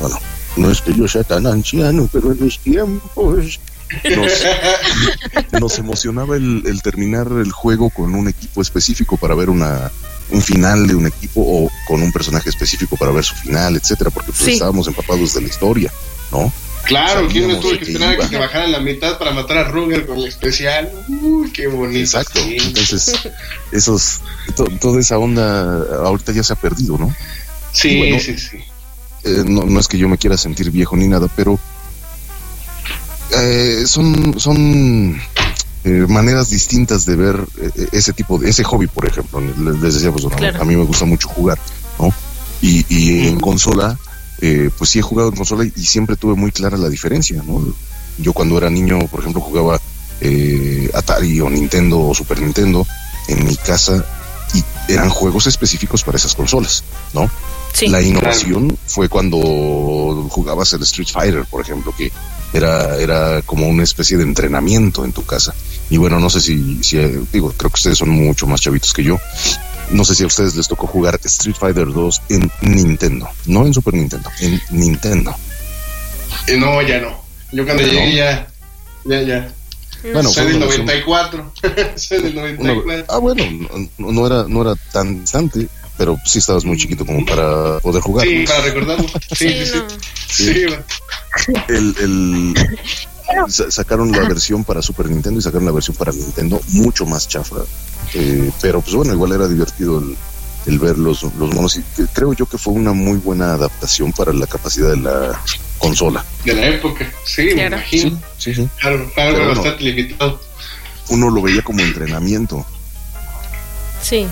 [0.00, 0.18] bueno,
[0.56, 3.60] no es que yo sea tan anciano, pero en los tiempos
[4.16, 4.32] nos,
[5.60, 9.90] nos emocionaba el, el terminar el juego con un equipo específico para ver una
[10.30, 14.10] un final de un equipo o con un personaje específico para ver su final, etcétera,
[14.10, 14.52] porque pues Sí.
[14.52, 15.92] estábamos empapados de la historia,
[16.32, 16.52] ¿no?
[16.84, 19.32] Claro, ¿quién no Sabíamos tuvo de que esperar a que te bajaran la mitad para
[19.32, 20.90] matar a Ruger con el especial?
[21.08, 21.98] Uy, qué bonito.
[21.98, 22.40] Exacto.
[22.42, 22.56] sí.
[22.58, 23.12] Entonces,
[23.72, 24.20] esos,
[24.56, 27.14] to- toda esa onda ahorita ya se ha perdido, ¿no?
[27.72, 28.58] Sí, bueno, sí, sí.
[29.24, 31.58] Eh, no, no es que yo me quiera sentir viejo ni nada, pero
[33.32, 35.20] eh, son, son
[35.84, 39.40] eh, maneras distintas de ver eh, ese tipo de, ese hobby, por ejemplo.
[39.40, 40.60] Les, decía, pues Claro.
[40.60, 41.58] a mí me gusta mucho jugar,
[41.98, 42.12] ¿no?
[42.60, 43.96] Y, y en consola,
[44.40, 47.42] eh, pues sí he jugado en consola y, y siempre tuve muy clara la diferencia,
[47.46, 47.64] ¿no?
[48.18, 49.80] Yo cuando era niño, por ejemplo, jugaba
[50.20, 52.86] eh, Atari o Nintendo o Super Nintendo
[53.28, 54.04] en mi casa
[54.88, 57.30] eran juegos específicos para esas consolas, ¿no?
[57.72, 57.88] Sí.
[57.88, 59.38] La innovación fue cuando
[60.30, 62.10] jugabas el Street Fighter, por ejemplo, que
[62.52, 65.54] era, era como una especie de entrenamiento en tu casa.
[65.90, 68.92] Y bueno, no sé si, si eh, digo, creo que ustedes son mucho más chavitos
[68.92, 69.18] que yo.
[69.90, 73.72] No sé si a ustedes les tocó jugar Street Fighter 2 en Nintendo, no en
[73.72, 75.34] Super Nintendo, en Nintendo.
[76.46, 77.22] Eh, no, ya no.
[77.52, 77.88] Yo cuando ¿No?
[77.88, 78.48] llegué ya.
[79.04, 79.54] Ya, ya.
[80.02, 81.52] Bueno, Soy del una versión- 94.
[81.96, 83.04] Soy del una- 94.
[83.08, 83.44] ah, bueno,
[83.98, 88.02] no, no era, no era tan distante, pero sí estabas muy chiquito como para poder
[88.02, 88.26] jugar.
[88.26, 89.06] Sí, para recordarlo.
[89.36, 89.82] Sí, sí,
[90.28, 90.66] sí.
[91.68, 92.54] el, el-
[93.48, 97.28] sa- sacaron la versión para Super Nintendo y sacaron la versión para Nintendo mucho más
[97.28, 97.56] chafa.
[98.14, 100.16] Eh, pero pues bueno, igual era divertido el,
[100.66, 104.12] el ver los, los monos y que- creo yo que fue una muy buena adaptación
[104.12, 105.40] para la capacidad de la
[105.78, 106.24] consola.
[106.44, 107.10] De la época.
[107.24, 108.20] Sí, me imagino.
[108.36, 108.68] Sí, sí.
[108.80, 109.76] Claro, bueno.
[109.78, 110.40] limitado.
[111.10, 112.66] Uno lo veía como entrenamiento.
[114.02, 114.26] Sí.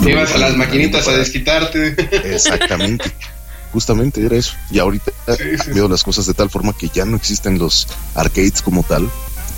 [0.00, 1.94] Lo Ibas a las maquinitas a desquitarte.
[2.34, 3.10] Exactamente.
[3.72, 4.54] Justamente era eso.
[4.70, 5.70] Y ahorita Sí, sí.
[5.72, 9.08] veo las cosas de tal forma que ya no existen los arcades como tal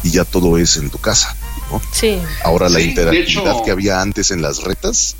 [0.02, 1.36] y ya todo es en tu casa.
[1.70, 1.80] ¿no?
[1.92, 2.18] Sí.
[2.42, 5.14] Ahora la interactividad hecho- que había antes en las retas,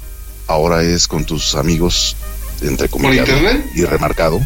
[0.50, 2.16] ahora es con tus amigos,
[2.62, 3.28] entre comillas,
[3.74, 4.40] y remarcado,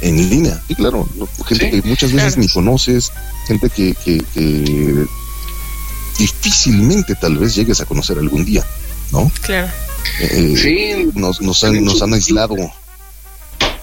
[0.00, 0.60] en línea.
[0.68, 1.08] Y claro,
[1.46, 3.12] gente que muchas veces ni conoces,
[3.46, 5.06] gente que, que, que
[6.18, 8.64] difícilmente tal vez llegues a conocer algún día,
[9.12, 9.30] ¿no?
[9.42, 9.68] Claro.
[10.20, 11.10] Eh, Sí.
[11.14, 12.56] nos, nos, han, nos han aislado.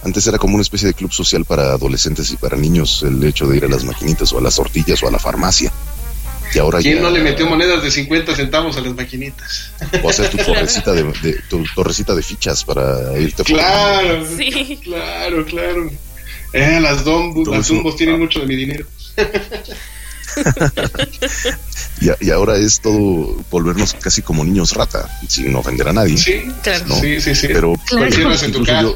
[0.04, 3.48] Antes era como una especie de club social para adolescentes y para niños el hecho
[3.48, 5.72] de ir a las maquinitas o a las tortillas o a la farmacia.
[6.56, 9.72] Y ahora ¿Quién ya no le metió monedas de 50 centavos a las maquinitas?
[10.02, 14.80] o hacer tu torrecita de, de- tu torrecita de fichas para irte por- Claro, Sí.
[14.84, 15.90] claro, claro.
[16.54, 18.86] Eh, las dombos, las dumbos tienen mucho de mi dinero.
[22.02, 26.18] y, a- y ahora es todo volvernos casi como niños rata, sin ofender a nadie.
[26.18, 26.86] Sí, Claro.
[26.88, 26.96] ¿no?
[27.00, 27.48] sí, sí, sí.
[27.48, 28.82] Pero encierras en tu casa.
[28.84, 28.96] yo,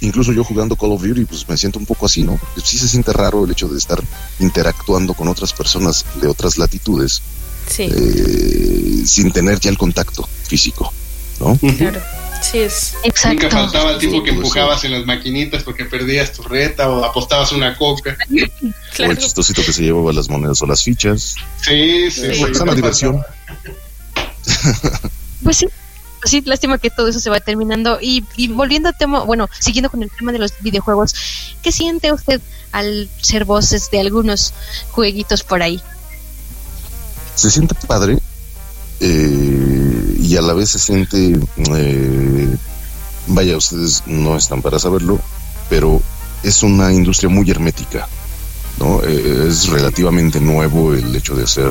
[0.00, 2.36] incluso yo jugando Call of Duty, pues me siento un poco así, ¿no?
[2.36, 4.02] Porque sí se siente raro el hecho de estar
[4.40, 7.22] interactuando con otras personas de otras latitudes
[7.68, 10.92] Sí, eh, sin tener ya el contacto físico,
[11.40, 11.58] ¿no?
[11.76, 12.00] claro.
[12.42, 12.92] Sí, es.
[13.24, 14.38] Nunca faltaba el tipo que eso.
[14.38, 18.16] empujabas en las maquinitas porque perdías tu reta o apostabas una coca.
[18.62, 19.12] O Claro.
[19.12, 21.34] el chistosito que se llevaba las monedas o las fichas.
[21.62, 22.34] Sí, sí.
[22.34, 22.40] Sí.
[22.42, 23.22] nunca Sana diversión.
[25.42, 25.66] Pues sí.
[26.26, 27.98] Sí, lástima que todo eso se va terminando.
[28.00, 31.14] Y, y volviendo al tema, bueno, siguiendo con el tema de los videojuegos,
[31.62, 32.40] ¿qué siente usted
[32.72, 34.52] al ser voces de algunos
[34.90, 35.80] jueguitos por ahí?
[37.34, 38.18] Se siente padre
[39.00, 41.38] eh, y a la vez se siente,
[41.74, 42.56] eh,
[43.26, 45.20] vaya, ustedes no están para saberlo,
[45.68, 46.00] pero
[46.42, 48.08] es una industria muy hermética,
[48.78, 49.02] ¿no?
[49.02, 51.70] Eh, es relativamente nuevo el hecho de hacer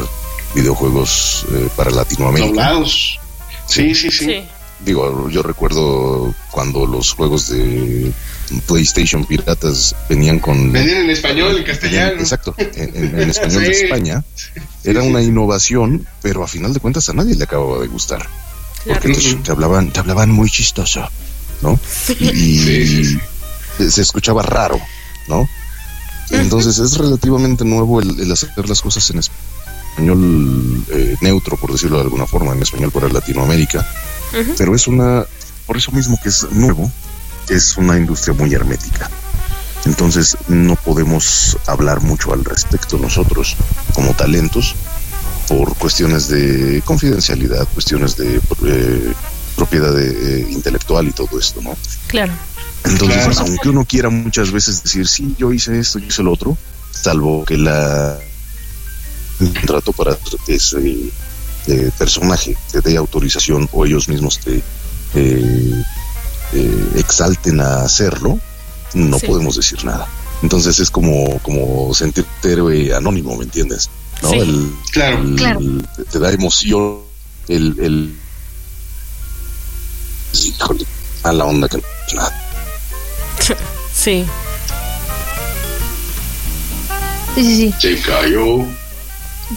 [0.53, 2.47] videojuegos eh, para Latinoamérica.
[2.47, 3.19] Doblados.
[3.67, 4.25] Sí, sí, sí.
[4.25, 4.43] Sí.
[4.85, 8.11] Digo, yo recuerdo cuando los juegos de
[8.67, 10.71] PlayStation piratas venían con...
[10.71, 12.19] Venían en español, en castellano.
[12.19, 13.71] Exacto, en, en- en español de.
[13.83, 14.23] España.
[14.83, 18.27] Era una innovación, pero a final de cuentas a nadie le acababa de gustar.
[18.85, 21.09] Porque te, te hablaban, te hablaban muy chistoso,
[21.61, 21.79] ¿no?
[22.19, 23.17] Y,
[23.79, 24.79] y se escuchaba raro,
[25.27, 25.47] ¿no?
[26.31, 29.45] Entonces es relativamente nuevo el, el hacer las cosas en español
[29.97, 33.87] eh, neutro, por decirlo de alguna forma, en español para Latinoamérica.
[34.57, 35.25] Pero es una,
[35.65, 36.91] por eso mismo que es nuevo,
[37.49, 39.09] es una industria muy hermética.
[39.85, 43.55] Entonces no podemos hablar mucho al respecto nosotros
[43.93, 44.75] como talentos
[45.47, 49.13] por cuestiones de confidencialidad, cuestiones de eh,
[49.55, 51.77] propiedad eh, intelectual y todo esto, ¿no?
[52.07, 52.33] Claro.
[52.83, 53.39] Entonces, Claro.
[53.41, 56.57] aunque uno quiera muchas veces decir, sí, yo hice esto, yo hice lo otro,
[56.91, 58.17] salvo que la
[59.39, 60.17] un contrato para
[60.47, 61.11] ese
[61.67, 64.61] eh, personaje te dé autorización o ellos mismos te
[65.15, 65.83] eh,
[66.53, 68.39] eh, exalten a hacerlo,
[68.93, 69.25] no Sí.
[69.27, 70.07] podemos decir nada.
[70.43, 73.89] Entonces es como, como sentirte héroe anónimo, ¿me entiendes?
[74.21, 74.29] ¿No?
[74.29, 74.37] Sí.
[74.39, 75.17] El- Claro.
[75.21, 75.59] el- Claro.
[75.95, 76.99] te- te da emoción
[77.47, 78.15] el, el
[80.33, 80.85] híjole,
[81.23, 81.81] a la onda que
[82.15, 82.41] nada.
[83.93, 84.25] Sí.
[87.35, 87.73] Sí, sí, sí.
[87.79, 88.65] Se cayó.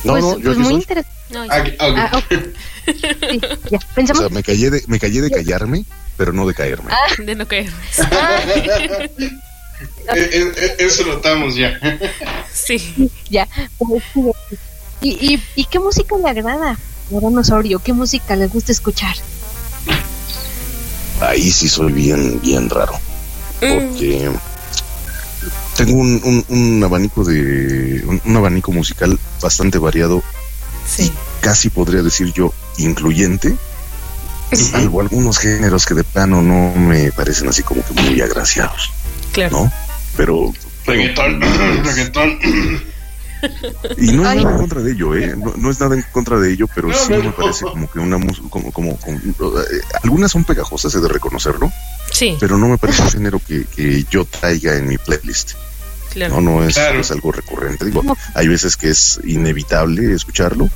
[0.04, 1.18] No, pues, no, yo pues muy interesante.
[1.30, 1.96] No, Ah, ah, ok.
[1.98, 2.42] Ah, ok.
[3.30, 3.78] Sí, ya.
[3.78, 4.20] O Pensamos.
[4.20, 5.84] sea, me callé de, me callé de callarme,
[6.16, 6.90] pero no de caerme.
[7.18, 7.70] de no caer.
[10.12, 11.78] Eh, eh, eh, Eso notamos ya.
[12.52, 13.10] Sí.
[13.30, 13.46] Ya.
[13.78, 14.20] pues, sí.
[15.00, 16.76] ¿Y, y, ¿Y qué música le agrada?
[17.10, 19.14] Morón Osorio, ¿qué música le gusta escuchar?
[21.20, 22.98] Ahí sí soy bien, bien raro.
[23.60, 24.30] Porque
[25.78, 28.02] tengo un, un, un abanico de.
[28.06, 30.22] Un, un abanico musical bastante variado,
[30.86, 31.10] Sí.
[31.40, 33.54] casi podría decir yo, incluyente.
[34.52, 38.90] Salvo algunos géneros que de plano no me parecen así como que muy agraciados,
[39.32, 39.64] Claro.
[39.64, 39.72] ¿no?
[40.16, 40.52] Pero.
[40.86, 41.40] Reggaetón,
[41.84, 42.38] reggaetón.
[43.98, 44.38] Y no es Ay.
[44.44, 45.34] nada en contra de ello, ¿eh?
[45.36, 47.88] No, no es nada en contra de ello, pero No, sí no, me parece como
[47.88, 49.18] que una música, como, como, como-
[49.60, 49.64] eh,
[50.02, 51.70] algunas son pegajosas, he de reconocerlo,
[52.18, 52.36] Sí.
[52.40, 55.52] pero no me parece un género que, que yo traiga en mi playlist.
[56.12, 56.40] Claro.
[56.40, 57.00] No, no es, Claro.
[57.00, 57.84] es algo recurrente.
[57.84, 58.02] Digo,
[58.34, 60.68] hay veces que es inevitable escucharlo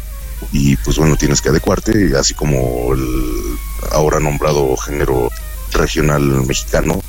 [0.52, 3.57] y pues bueno, tienes que adecuarte, así como el
[3.92, 5.31] ahora nombrado género
[5.72, 7.00] regional mexicano,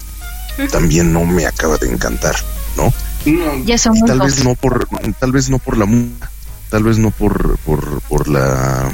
[0.72, 2.36] también no me acaba de encantar,
[2.78, 2.94] ¿no?
[3.26, 4.28] No, Ya Y tal dos.
[4.36, 4.88] vez no por
[5.20, 6.30] tal vez no por la música
[6.70, 8.94] tal vez no por por, por la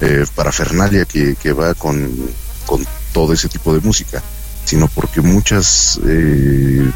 [0.00, 2.10] eh, parafernalia que, que va con,
[2.66, 4.22] con todo ese tipo de música
[4.66, 6.90] sino porque muchas eh,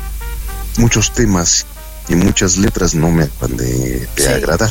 [0.77, 1.65] muchos temas
[2.09, 4.27] y muchas letras no me acaban de, de Sí.
[4.27, 4.71] agradar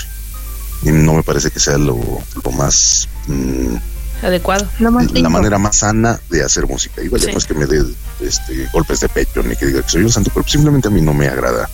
[0.83, 1.97] y no me parece que sea lo,
[2.43, 3.75] lo más mm,
[4.21, 4.67] Adecuado.
[4.79, 5.29] Lo más la lindo.
[5.29, 7.01] manera más sana de hacer música.
[7.01, 7.31] Y vaya, Sí.
[7.31, 7.81] no es que me dé
[8.19, 10.99] este, golpes de pecho ni que diga que soy un santo, pero simplemente a mí
[11.01, 11.69] no me agrada.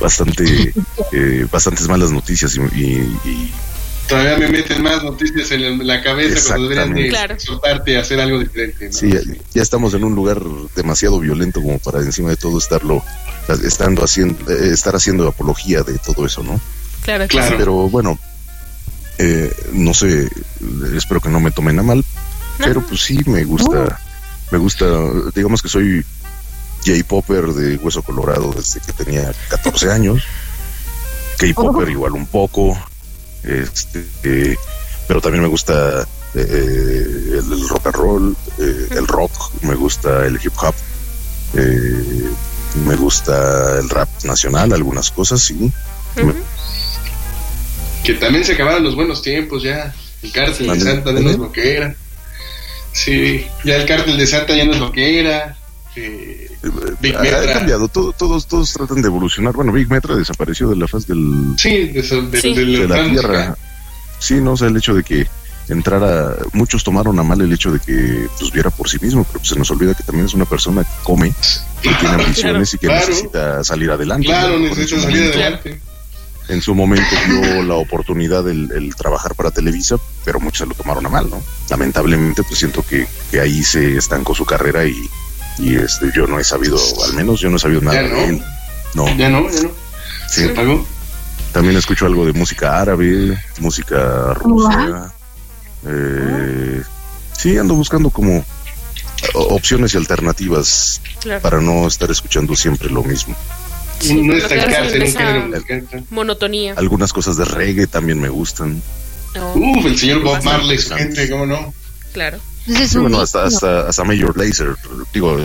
[0.00, 0.72] Bastante,
[1.12, 3.52] eh, bastantes malas noticias y, y- y
[4.08, 7.34] Todavía me meten más noticias en la cabeza cuando deberían de Claro.
[7.34, 8.86] exhortarte a hacer algo diferente.
[8.86, 8.92] ¿no?
[8.92, 9.20] Sí, ya,
[9.54, 10.40] ya estamos en un lugar
[10.74, 13.02] demasiado violento como para encima de todo estarlo,
[13.64, 16.58] estando haciendo, eh, estar haciendo apología de todo eso, ¿no?
[17.02, 17.56] Claro, Claro.
[17.58, 18.18] Pero bueno,
[19.18, 20.28] eh, no sé,
[20.96, 22.04] espero que no me tomen a mal,
[22.58, 24.00] pero pues sí me gusta,
[24.50, 24.86] me gusta,
[25.34, 26.04] digamos que soy
[26.86, 30.22] J-Popper de Hueso Colorado desde que tenía 14 años,
[31.38, 32.76] K-Popper igual un poco,
[33.44, 34.56] este, eh,
[35.06, 40.26] pero también me gusta eh, el, el rock and roll, eh, el rock, me gusta
[40.26, 40.74] el hip hop,
[41.54, 42.30] eh,
[42.86, 45.70] me gusta el rap nacional, algunas cosas, sí.
[48.04, 49.94] Que también se acabaron los buenos tiempos ya.
[50.22, 51.94] El cártel de Santa ya no es lo que era.
[52.92, 55.57] Sí, ya el cártel de Santa ya no es lo que era.
[55.98, 56.48] Eh,
[57.00, 57.52] Big ha, ha Metra.
[57.54, 59.54] cambiado, todo- todos, todos tratan de evolucionar.
[59.54, 62.54] Bueno, Big Metra desapareció de la faz del, Sí, de, Sí.
[62.54, 63.56] de la de la gran tierra.
[64.18, 65.26] Sí, no, o sea, el hecho de que
[65.68, 69.38] entrara, muchos tomaron a mal el hecho de que pues viera por sí mismo, pero
[69.40, 71.32] pues, se nos olvida que también es una persona que come,
[71.82, 73.06] que tiene ambiciones y que Claro.
[73.06, 74.26] necesita salir adelante.
[74.26, 75.80] Claro, necesita salir momento- adelante.
[76.48, 80.72] En su momento dio la oportunidad el, el trabajar para Televisa, pero muchos se lo
[80.74, 81.42] tomaron a mal, ¿no?
[81.68, 84.94] Lamentablemente, pues siento que, que ahí se estancó su carrera y,
[85.58, 88.14] y este, yo no he sabido, al menos yo no he sabido nada Ya no.
[88.16, 88.42] de él.
[88.94, 89.68] No, Ya no, ya no.
[90.28, 90.42] sí.
[90.42, 90.86] Se apagó.
[91.52, 95.12] También escucho algo de música árabe, música rusa.
[95.86, 96.82] Eh,
[97.36, 98.44] sí, ando buscando como
[99.34, 101.40] opciones y alternativas Claro.
[101.42, 103.34] para no estar escuchando siempre lo mismo.
[104.00, 104.96] Sí, no estancarse
[105.68, 106.74] en monotonía.
[106.76, 108.80] Algunas cosas de reggae también me gustan.
[109.34, 111.74] No, Uf, el señor Bob Marley, gente, ¿cómo no?
[112.12, 112.38] claro.
[112.68, 113.56] Sí, bueno, hasta, ícono.
[113.56, 114.76] hasta, hasta Major Lazer,
[115.12, 115.38] digo,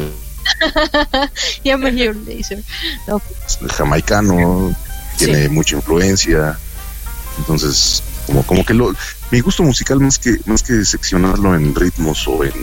[1.63, 2.63] Ya Mayor Lazer.
[3.07, 3.21] No,
[3.69, 4.75] jamaicano,
[5.17, 6.57] tiene mucha influencia.
[7.37, 8.93] Entonces, como, como que lo,
[9.31, 12.53] mi gusto musical más que, más que seccionarlo en ritmos o en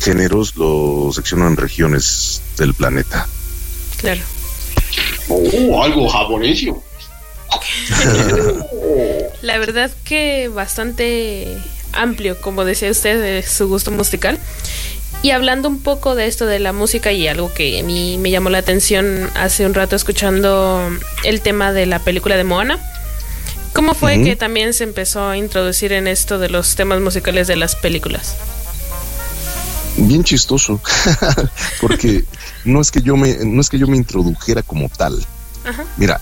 [0.00, 3.26] géneros, lo secciono en regiones del planeta.
[3.96, 4.20] Claro.
[5.28, 6.82] Oh, algo japonesio.
[9.42, 11.58] La verdad que bastante
[11.96, 14.38] amplio, como decía usted, de su gusto musical.
[15.22, 18.30] Y hablando un poco de esto de la música y algo que a mí me
[18.30, 20.88] llamó la atención hace un rato escuchando
[21.24, 22.78] el tema de la película de Moana.
[23.72, 27.56] ¿Cómo fue que también se empezó a introducir en esto de los temas musicales de
[27.56, 28.36] las películas?
[29.98, 30.80] Bien chistoso,
[31.80, 32.24] porque
[32.64, 35.24] no es que yo me, no es que yo me introdujera como tal.
[35.64, 35.84] Ajá.
[35.96, 36.20] Mira,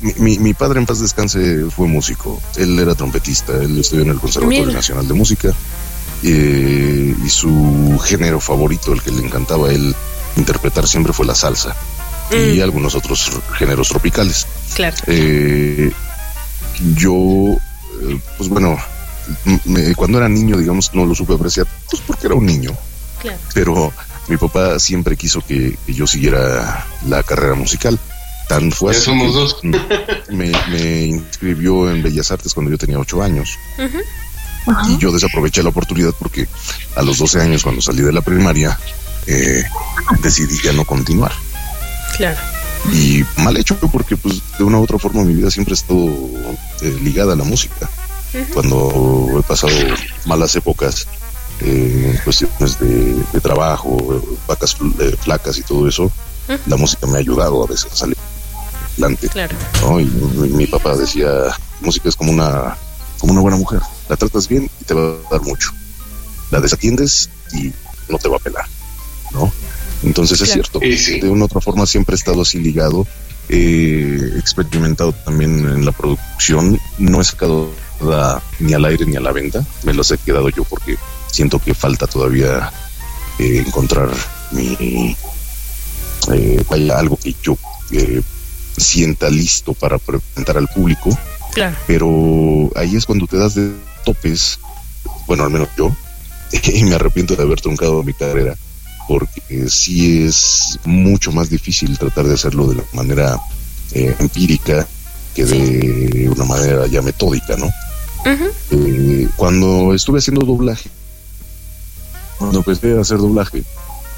[0.00, 4.10] mi, mi- mi padre en paz descanse fue músico, él era trompetista, él estudió en
[4.10, 4.72] el Conservatorio Mira.
[4.78, 5.52] Nacional de Música
[6.22, 9.94] eh, y su género favorito, el que le encantaba a él
[10.36, 11.74] interpretar siempre fue la salsa
[12.30, 12.62] y Mm.
[12.62, 14.46] algunos otros géneros tropicales.
[14.74, 14.96] Claro.
[15.06, 15.92] Eh,
[16.96, 17.14] yo,
[18.02, 18.76] eh, pues bueno,
[19.66, 22.70] me- cuando era niño, digamos, no lo supe apreciar, pues porque era un niño
[23.20, 23.38] Claro.
[23.54, 23.92] pero
[24.28, 27.98] mi papá siempre quiso que, que yo siguiera la carrera musical.
[28.48, 29.78] Tan fue Ya así somos que dos.
[30.30, 33.58] Me, me inscribió en Bellas Artes cuando yo tenía ocho años
[34.88, 36.46] y yo desaproveché la oportunidad porque
[36.96, 38.78] a los 12 años cuando salí de la primaria
[39.26, 39.64] eh,
[40.22, 41.32] decidí ya no continuar.
[42.16, 42.38] Claro.
[42.92, 46.06] Y mal hecho porque pues de una u otra forma mi vida siempre ha estado
[46.82, 47.88] eh, ligada a la música.
[48.54, 49.72] Cuando he pasado
[50.24, 51.06] malas épocas
[51.60, 56.10] eh, en cuestiones de, de trabajo, vacas fl- eh, flacas y todo eso,
[56.66, 58.16] la música me ha ayudado a veces a salir
[58.92, 59.28] adelante.
[59.28, 59.56] Claro.
[59.82, 60.00] ¿no?
[60.00, 61.28] Y mi, mi papá decía,
[61.80, 62.76] música es como una,
[63.18, 65.70] como una buena mujer, la tratas bien y te va a dar mucho.
[66.50, 67.72] La desatiendes y
[68.08, 68.66] no te va a pelar,
[69.32, 69.52] ¿no?
[70.02, 71.20] Entonces es cierto, Sí, sí.
[71.20, 73.06] de una u otra forma siempre he estado así ligado,
[73.48, 79.20] he experimentado también en la producción, no he sacado nada ni al aire ni a
[79.20, 80.96] la venta, me los he quedado yo porque
[81.30, 82.72] siento que falta todavía
[83.38, 84.10] eh, encontrar
[84.50, 85.16] mi
[86.32, 87.56] eh, vaya, algo que yo
[87.92, 88.20] eh,
[88.76, 91.16] sienta listo para presentar al público,
[91.54, 91.76] Claro.
[91.86, 93.72] pero ahí es cuando te das de
[94.04, 94.58] topes,
[95.26, 95.94] bueno, al menos yo,
[96.74, 98.56] y me arrepiento de haber truncado mi carrera,
[99.08, 103.38] porque sí es mucho más difícil tratar de hacerlo de la manera
[103.92, 104.86] eh, empírica
[105.34, 107.70] que de una manera ya metódica, ¿no?
[108.70, 110.88] Eh, cuando estuve haciendo doblaje,
[112.38, 113.62] cuando empecé a hacer doblaje,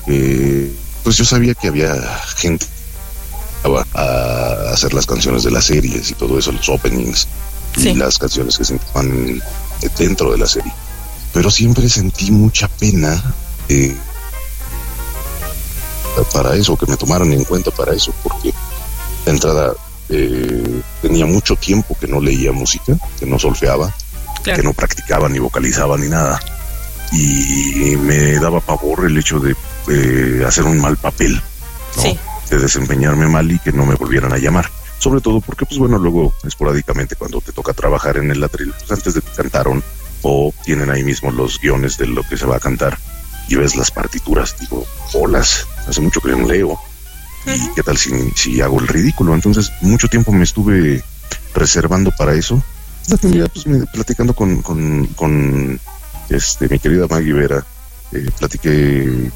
[0.07, 0.71] eh,
[1.03, 1.95] pues yo sabía que había
[2.37, 2.67] gente
[3.65, 7.27] iba a hacer las canciones de las series y todo eso, los openings
[7.77, 7.89] Sí.
[7.91, 9.43] y las canciones que se van
[9.99, 10.73] dentro de la serie.
[11.33, 13.21] Pero siempre sentí mucha pena
[13.69, 13.97] eh,
[16.33, 18.53] para eso, que me tomaran en cuenta para eso, porque
[19.25, 19.73] de entrada
[20.09, 23.93] eh, tenía mucho tiempo que no leía música, que no solfeaba,
[24.45, 26.41] que no practicaba ni vocalizaba ni nada.
[27.13, 29.57] Y me daba pavor el hecho de
[29.89, 31.35] eh, hacer un mal papel,
[31.97, 32.03] ¿no?
[32.03, 32.19] Sí.
[32.55, 34.71] De desempeñarme mal y que no me volvieran a llamar.
[34.99, 38.91] Sobre todo porque, pues bueno, luego esporádicamente cuando te toca trabajar en el atril, pues
[38.93, 39.83] antes de que cantaron
[40.23, 42.97] o tienen ahí mismo los guiones de lo que se va a cantar
[43.49, 46.79] y ves las partituras, digo, holas, hace mucho que no leo.
[47.47, 49.35] ¿Y qué tal si, si hago el ridículo?
[49.35, 51.03] Entonces, mucho tiempo me estuve
[51.55, 52.63] reservando para eso.
[53.27, 55.79] Un día, pues, me- platicando con, con, con
[56.31, 57.67] este, mi querida Maggie Vera,
[58.13, 59.31] eh, platiqué,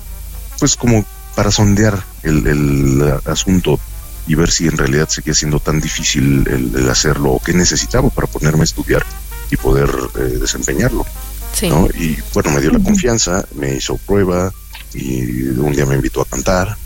[0.59, 1.05] pues, como
[1.37, 3.79] para sondear el, el asunto
[4.27, 8.11] y ver si en realidad seguía siendo tan difícil el, el hacerlo o qué necesitaba
[8.11, 9.05] para ponerme a estudiar
[9.51, 11.07] y poder eh, desempeñarlo.
[11.53, 11.71] Sí.
[11.71, 11.87] ¿no?
[11.95, 14.53] Y bueno, me dio la confianza, me hizo prueba
[14.95, 16.77] y un día me invitó a cantar.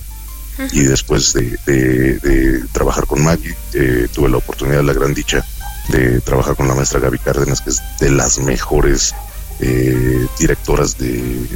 [0.70, 5.44] Y después de, de- de trabajar con Maggie, eh, tuve la oportunidad, la gran dicha
[5.88, 9.14] de trabajar con la maestra Gaby Cárdenas, que es de las mejores
[9.60, 11.48] eh, directoras de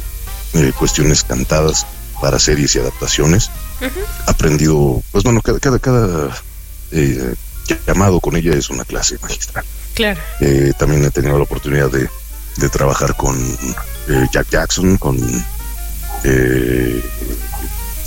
[0.77, 1.85] cuestiones cantadas
[2.21, 3.49] para series y adaptaciones.
[4.25, 6.35] Aprendido, pues bueno, cada, cada, cada
[6.91, 7.35] eh,
[7.85, 9.63] llamado con ella es una clase magistral.
[9.93, 10.19] Claro.
[10.39, 12.07] Eh, también he tenido la oportunidad de,
[12.57, 13.35] de trabajar con
[14.09, 15.17] eh, Jack Jackson, con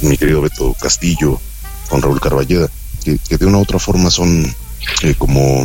[0.03, 1.41] mi querido Beto Castillo,
[1.89, 2.69] con Raúl Carballeda,
[3.05, 4.55] que, que de una u otra forma son
[5.03, 5.65] eh, como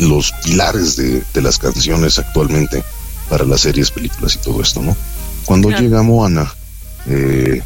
[0.00, 2.82] los pilares de, de las canciones actualmente
[3.28, 4.96] para las series, películas y todo esto, ¿no?
[5.44, 5.82] Cuando Claro.
[5.82, 6.52] llega Moana,
[7.06, 7.62] eh,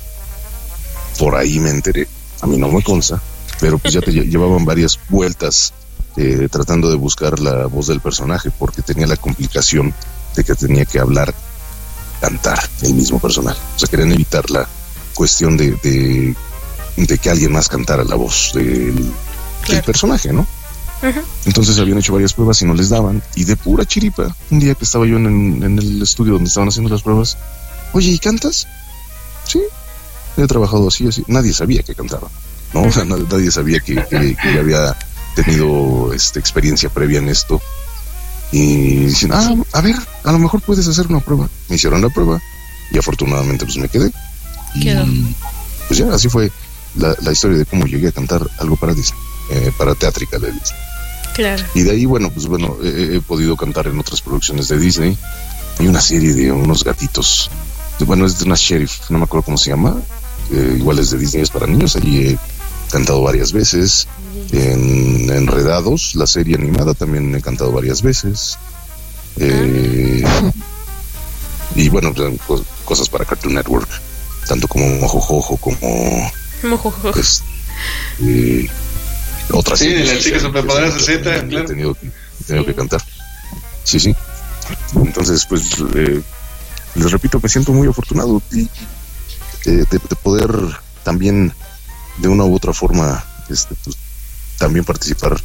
[1.18, 2.06] por ahí me enteré,
[2.40, 3.20] a mí no me consta,
[3.60, 5.72] pero pues ya te lle- llevaban varias vueltas
[6.16, 9.94] eh, tratando de buscar la voz del personaje, porque tenía la complicación
[10.36, 11.34] de que tenía que hablar,
[12.20, 13.58] cantar el mismo personaje.
[13.76, 14.68] O sea, querían evitar la
[15.14, 16.34] cuestión de, de,
[16.96, 19.12] de que alguien más cantara la voz del,
[19.68, 20.46] del personaje, ¿no?
[21.44, 23.22] Entonces habían hecho varias pruebas y no les daban.
[23.34, 26.68] Y de pura chiripa, un día que estaba yo en, en el estudio donde estaban
[26.68, 27.36] haciendo las pruebas,
[27.92, 28.66] oye, ¿y cantas?
[29.46, 29.62] Sí,
[30.36, 31.22] he trabajado así, así.
[31.28, 32.28] Nadie sabía que cantaba,
[32.72, 32.82] ¿no?
[32.82, 34.96] O sea, nadie, sabía que, que- había
[35.36, 37.60] tenido este, experiencia previa en esto.
[38.52, 41.48] Y dicen, ah, a ver, a lo mejor puedes hacer una prueba.
[41.68, 42.40] Me hicieron la prueba
[42.92, 44.12] y afortunadamente pues me quedé.
[44.80, 45.04] Quedó.
[45.88, 46.50] Pues ya, así fue
[46.96, 49.18] la, la historia de cómo llegué a cantar algo para Disney,
[49.50, 50.78] eh, para Teátrica de Disney.
[51.34, 51.64] Claro.
[51.74, 55.18] Y de ahí, bueno, pues bueno, he, he podido cantar en otras producciones de Disney.
[55.80, 57.50] Hay una serie de unos gatitos.
[57.98, 59.96] De- Bueno, es de una sheriff, no me acuerdo cómo se llama.
[60.52, 61.96] eh, igual es de Disney, es para niños.
[61.96, 62.38] Allí he
[62.90, 64.06] cantado varias veces.
[64.52, 68.58] En Enredados, la serie animada, también he cantado varias veces.
[69.38, 70.22] Eh,
[71.74, 73.88] y bueno, pues, cos- cosas para Cartoon Network,
[74.46, 76.30] tanto como Mojojojo como
[76.62, 77.12] Mojojojo.
[77.12, 77.42] pues,
[78.22, 78.68] eh,
[79.50, 81.64] otras Sí, de series las chicas superpoderosas Z, claro.
[81.64, 83.02] he tenido, que- he tenido que cantar.
[83.82, 84.14] Sí, sí.
[84.94, 85.62] Entonces, pues,
[85.94, 86.22] eh,
[86.94, 88.68] les repito, me siento muy afortunado y, eh,
[89.64, 90.50] de, de poder
[91.02, 91.52] también,
[92.18, 93.96] de una u otra forma, este, pues,
[94.58, 95.36] también participar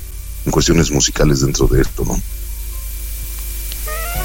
[0.46, 2.22] en cuestiones musicales dentro de esto, ¿no?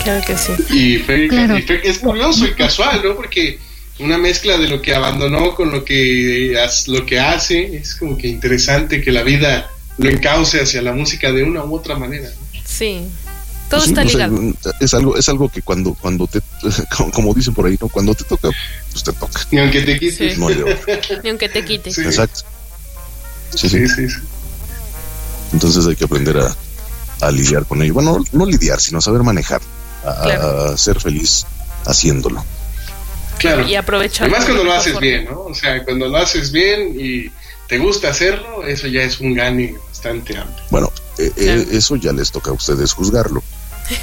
[0.03, 0.53] Claro que sí.
[0.71, 1.59] Y, fue- Claro.
[1.59, 3.15] y fue- es curioso y casual, ¿no?
[3.17, 3.59] Porque
[4.01, 6.55] una mezcla de lo que abandonó con lo que,
[6.89, 11.33] lo que hace, es como que interesante que la vida lo encauce hacia la música
[11.33, 12.29] de una u otra manera.
[12.67, 13.07] Sí.
[13.71, 14.53] Todo Sí, está o sea, ligado.
[14.81, 16.41] es algo, es algo que cuando, cuando te,
[17.13, 17.89] como- dicen por ahí, ¿no?
[17.89, 18.51] Cuando te toca,
[18.93, 19.41] pues te toca.
[19.51, 20.35] Ni aunque te quites.
[20.35, 20.39] Sí.
[20.41, 21.01] No hay de otra.
[21.23, 21.91] Ni aunque te quite.
[21.91, 22.41] Exacto.
[23.55, 23.89] Sí, sí.
[23.89, 24.17] sí, sí.
[25.53, 26.55] Entonces hay que aprender a,
[27.21, 27.95] a lidiar con ello.
[27.95, 29.61] Bueno, no lidiar, sino saber manejar,
[30.05, 30.65] a, a- Claro.
[30.73, 31.47] a ser feliz
[31.87, 32.45] haciéndolo.
[33.39, 33.67] Claro.
[33.67, 34.29] Y aprovechar.
[34.29, 35.41] Además cuando lo haces mejor bien, ¿no?
[35.43, 37.31] O sea, cuando lo haces bien y
[37.69, 40.65] te gusta hacerlo, eso ya es un gane bastante amplio.
[40.71, 43.43] Bueno, eh, eh, eso ya les toca a ustedes juzgarlo.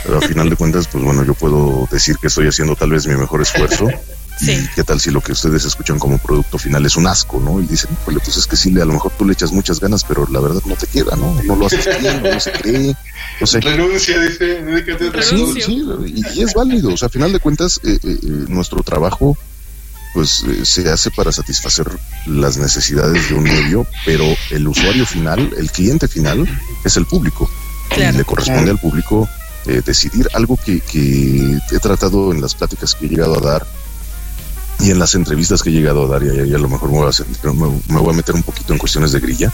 [0.03, 3.07] Pero al final de cuentas, pues bueno, yo puedo decir que estoy haciendo tal vez
[3.07, 3.87] mi mejor esfuerzo.
[4.39, 4.53] Sí.
[4.53, 7.61] Y qué tal si lo que ustedes escuchan como producto final es un asco, ¿no?
[7.61, 10.03] Y dicen, "Híjole, pues es que sí, a lo mejor tú le echas muchas ganas,
[10.03, 11.39] pero la verdad no te queda, ¿no?
[11.43, 12.95] No lo haces bien, no se cree.
[13.39, 13.61] No sé.
[13.61, 16.91] Renuncia, dice, dedícate a Sí, sí, y, y es válido.
[16.91, 19.37] O sea, a final de cuentas, eh, eh, nuestro trabajo
[20.13, 21.87] pues eh, se hace para satisfacer
[22.25, 26.47] las necesidades de un medio, pero el usuario final, el cliente final,
[26.83, 27.49] es el público.
[28.13, 29.27] Y le corresponde al público
[29.67, 33.67] eh, decidir algo que, que he tratado en las pláticas que he llegado a dar
[34.79, 37.09] y en las entrevistas que he llegado a dar, y, a lo mejor me voy
[37.11, 39.51] a, me- me voy a meter un poquito en cuestiones de grilla,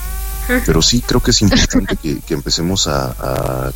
[0.66, 3.72] pero sí creo que es importante que, que empecemos a, a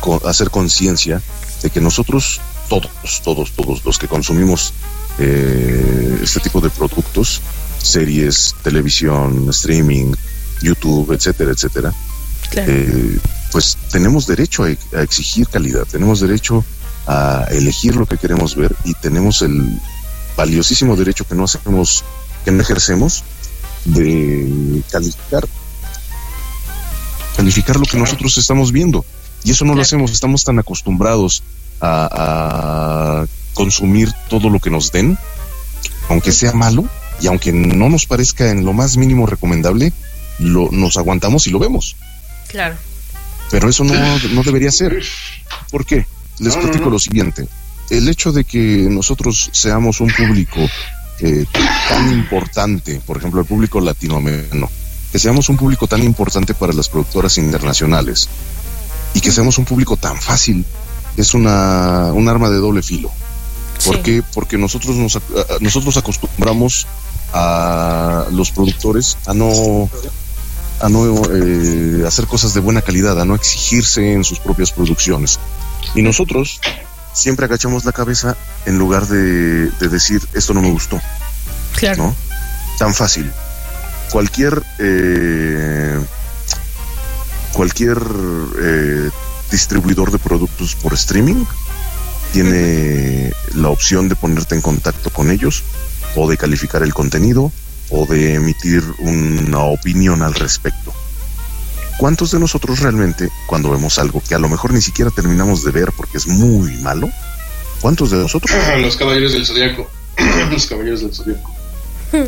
[0.00, 1.22] co- a hacer conciencia
[1.62, 2.90] de que nosotros, todos,
[3.22, 4.72] todos, todos los que consumimos
[5.18, 7.40] eh, este tipo de productos,
[7.78, 10.12] series, televisión, streaming,
[10.62, 11.92] YouTube, etcétera, etcétera,
[12.50, 12.72] Claro.
[12.72, 13.18] eh,
[13.52, 16.64] pues tenemos derecho a, a exigir calidad, tenemos derecho
[17.06, 19.78] a elegir lo que queremos ver y tenemos el
[20.36, 22.04] valiosísimo derecho que no hacemos,
[22.44, 23.22] que no ejercemos
[23.84, 25.46] de calificar
[27.36, 29.04] calificar lo que nosotros estamos viendo.
[29.44, 31.42] Y eso no lo hacemos, estamos tan acostumbrados
[31.80, 32.08] a,
[33.22, 33.26] a
[33.56, 35.18] consumir todo lo que nos den,
[36.08, 36.84] aunque sea malo
[37.20, 39.92] y aunque no nos parezca en lo más mínimo recomendable,
[40.38, 41.96] lo, nos aguantamos y lo vemos.
[42.48, 42.76] Claro.
[43.50, 43.94] Pero eso no,
[44.32, 45.02] no debería ser.
[45.70, 46.06] ¿Por qué?
[46.38, 46.90] Les No, no, platico no.
[46.90, 47.48] lo siguiente.
[47.90, 50.60] El hecho de que nosotros seamos un público
[51.20, 51.46] eh,
[51.88, 54.68] tan importante, por ejemplo, el público latinoamericano,
[55.10, 58.28] que seamos un público tan importante para las productoras internacionales
[59.14, 60.64] y que seamos un público tan fácil,
[61.16, 63.10] es una, un arma de doble filo.
[63.86, 64.02] ¿Por Sí.
[64.02, 64.22] qué?
[64.34, 65.18] Porque nosotros nos,
[65.60, 66.86] nosotros acostumbramos
[67.32, 69.88] a los productores a no
[70.80, 75.38] a no eh, hacer cosas de buena calidad, a no exigirse en sus propias producciones.
[75.94, 76.60] Y nosotros
[77.14, 81.00] siempre agachamos la cabeza en lugar de, de decir esto no me gustó,
[81.76, 82.04] Claro.
[82.08, 82.16] ¿no?
[82.78, 83.30] Tan fácil.
[84.12, 85.98] Cualquier eh,
[87.52, 87.98] cualquier
[88.60, 89.10] eh,
[89.50, 91.44] distribuidor de productos por streaming
[92.32, 95.62] tiene la opción de ponerte en contacto con ellos
[96.14, 97.52] o de calificar el contenido
[97.90, 100.92] o de emitir una opinión al respecto.
[101.98, 105.70] ¿Cuántos de nosotros realmente, cuando vemos algo que a lo mejor ni siquiera terminamos de
[105.70, 107.08] ver porque es muy malo,
[107.80, 109.90] cuántos de nosotros Los caballeros del zodiaco.
[110.50, 111.54] Los caballeros del zodiaco.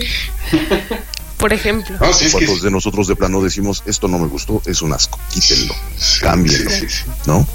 [1.38, 1.96] Por ejemplo.
[2.00, 4.82] No, sí, es que cuántos de nosotros de plano decimos esto no me gustó, es
[4.82, 5.74] un asco, quítenlo,
[6.20, 7.04] cámbienlo, sí, sí, sí.
[7.26, 7.46] ¿no?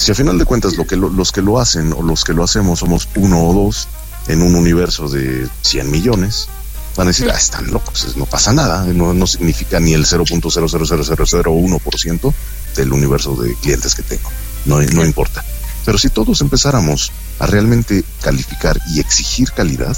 [0.00, 2.32] Si a final de cuentas lo que lo- los que lo hacen o los que
[2.32, 3.86] lo hacemos somos uno o dos
[4.28, 6.48] en un universo de 100 millones,
[6.96, 12.32] van a decir, ah, están locos, no pasa nada, no, no significa ni el 0.0000001%
[12.76, 14.30] del universo de clientes que tengo,
[14.64, 15.44] no, no importa.
[15.84, 19.94] Pero si todos empezáramos a realmente calificar y exigir calidad,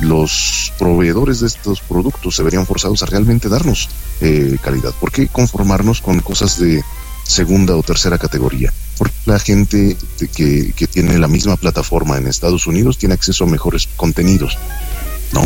[0.00, 3.88] los proveedores de estos productos se verían forzados a realmente darnos
[4.20, 4.92] eh, calidad.
[5.00, 6.84] ¿Por qué conformarnos con cosas de
[7.26, 8.72] segunda o tercera categoría?
[8.98, 9.96] Porque la gente
[10.34, 14.56] que, que tiene la misma plataforma en Estados Unidos tiene acceso a mejores contenidos,
[15.32, 15.42] ¿no?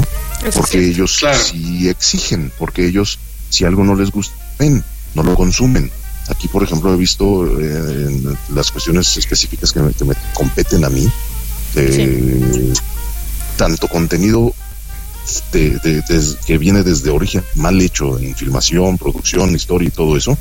[0.46, 0.90] Eso Porque sí.
[0.90, 1.38] ellos Claro.
[1.38, 3.18] sí exigen, porque ellos,
[3.48, 4.82] si algo no les gusta, ven,
[5.14, 5.90] no lo consumen.
[6.28, 10.84] Aquí, por ejemplo, he visto eh, en las cuestiones específicas que me, que me competen
[10.84, 11.10] a mí,
[11.74, 12.72] eh,
[13.56, 14.54] tanto contenido
[15.52, 20.36] de- de- que viene desde origen mal hecho en filmación, producción, historia y todo eso,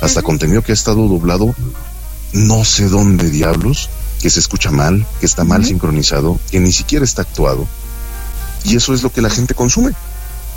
[0.00, 1.54] hasta contenido que ha estado doblado
[2.32, 3.88] no sé dónde diablos,
[4.20, 7.66] que se escucha mal, que está mal sincronizado, que ni siquiera está actuado.
[8.64, 9.92] Y eso es lo que la gente consume.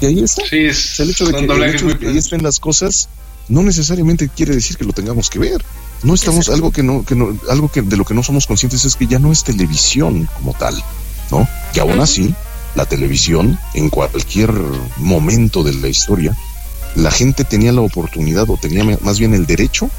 [0.01, 0.43] Y ahí está.
[0.49, 2.59] Sí, es, O sea, el hecho de que, el hecho de que ahí estén las
[2.59, 3.07] cosas
[3.47, 5.63] no necesariamente quiere decir que lo tengamos que ver.
[6.03, 6.55] No estamos Exacto.
[6.55, 9.07] algo que no que no algo que de lo que no somos conscientes es que
[9.07, 10.81] ya no es televisión como tal,
[11.29, 11.47] ¿no?
[11.73, 12.33] Que aún así
[12.75, 14.51] la televisión en cualquier
[14.97, 16.35] momento de la historia
[16.95, 19.89] la gente tenía la oportunidad o tenía más bien el derecho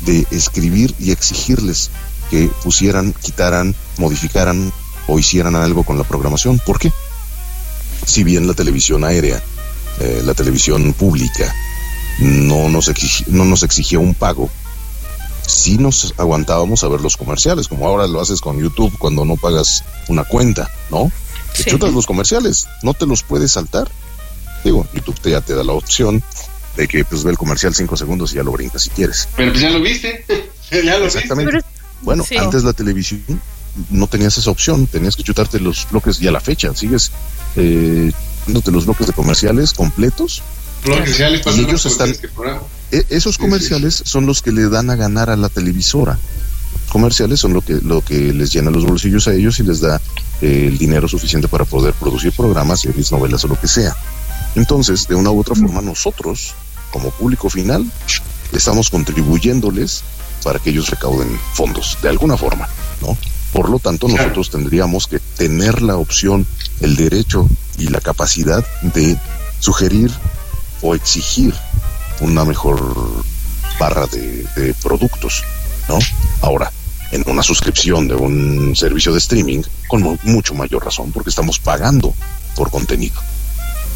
[0.00, 1.90] de escribir y exigirles
[2.30, 4.72] que pusieran, quitaran, modificaran
[5.06, 6.58] o hicieran algo con la programación.
[6.64, 6.92] ¿Por qué?
[8.06, 9.42] Si bien la televisión aérea,
[10.00, 11.52] eh, la televisión pública,
[12.20, 14.48] no nos, exigi- no nos exigía un pago,
[15.46, 19.36] sí nos aguantábamos a ver los comerciales, como ahora lo haces con YouTube cuando no
[19.36, 21.10] pagas una cuenta, ¿no?
[21.56, 21.70] Te Sí.
[21.70, 23.90] chutas los comerciales, no te los puedes saltar.
[24.64, 26.22] Digo, YouTube te, ya te da la opción
[26.76, 29.28] de que pues ve el comercial cinco segundos y ya lo brincas si quieres.
[29.36, 30.24] Pero pues ya lo viste.
[30.84, 31.60] ya lo Exactamente.
[32.02, 32.36] Bueno, Sí.
[32.36, 33.22] antes la televisión
[33.90, 37.10] no tenías esa opción, tenías que chutarte los bloques y a la fecha sigues
[37.56, 40.42] eh, chutándote los bloques de comerciales completos.
[40.84, 42.62] pasa Y ellos están- comerciales.
[42.92, 46.18] E- esos Sí, comerciales son los que le dan a ganar a la televisora.
[46.90, 50.00] Comerciales son lo que lo que les llena los bolsillos a ellos y les da
[50.40, 53.94] eh, el dinero suficiente para poder producir programas, series, novelas o lo que sea.
[54.58, 56.52] Entonces, de una u otra forma, nosotros,
[56.90, 57.86] como público final,
[58.52, 60.02] estamos contribuyéndoles
[60.42, 62.68] para que ellos recauden fondos, de alguna forma,
[63.00, 63.16] ¿no?
[63.52, 64.22] Por lo tanto, Claro.
[64.24, 66.44] nosotros tendríamos que tener la opción,
[66.80, 67.48] el derecho
[67.78, 69.16] y la capacidad de
[69.60, 70.10] sugerir
[70.82, 71.54] o exigir
[72.20, 73.22] una mejor
[73.78, 75.44] barra de, de productos,
[75.88, 75.98] ¿no?
[76.42, 76.72] Ahora,
[77.12, 81.60] en una suscripción de un servicio de streaming, con mu- mucho mayor razón, porque estamos
[81.60, 82.12] pagando
[82.56, 83.20] por contenido,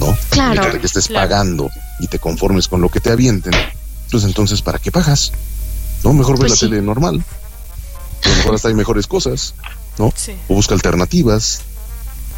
[0.01, 0.17] ¿no?
[0.31, 1.29] Claro, que estés claro.
[1.29, 1.71] pagando
[2.01, 3.53] y te conformes con lo que te avienten,
[4.11, 5.33] pues entonces, ¿para qué pagas?
[6.05, 6.67] No, mejor ve Pues la sí.
[6.69, 7.25] tele normal.
[8.25, 9.55] A lo mejor hasta hay mejores cosas,
[9.99, 10.13] ¿no?
[10.17, 10.33] Sí.
[10.49, 11.61] O busca alternativas,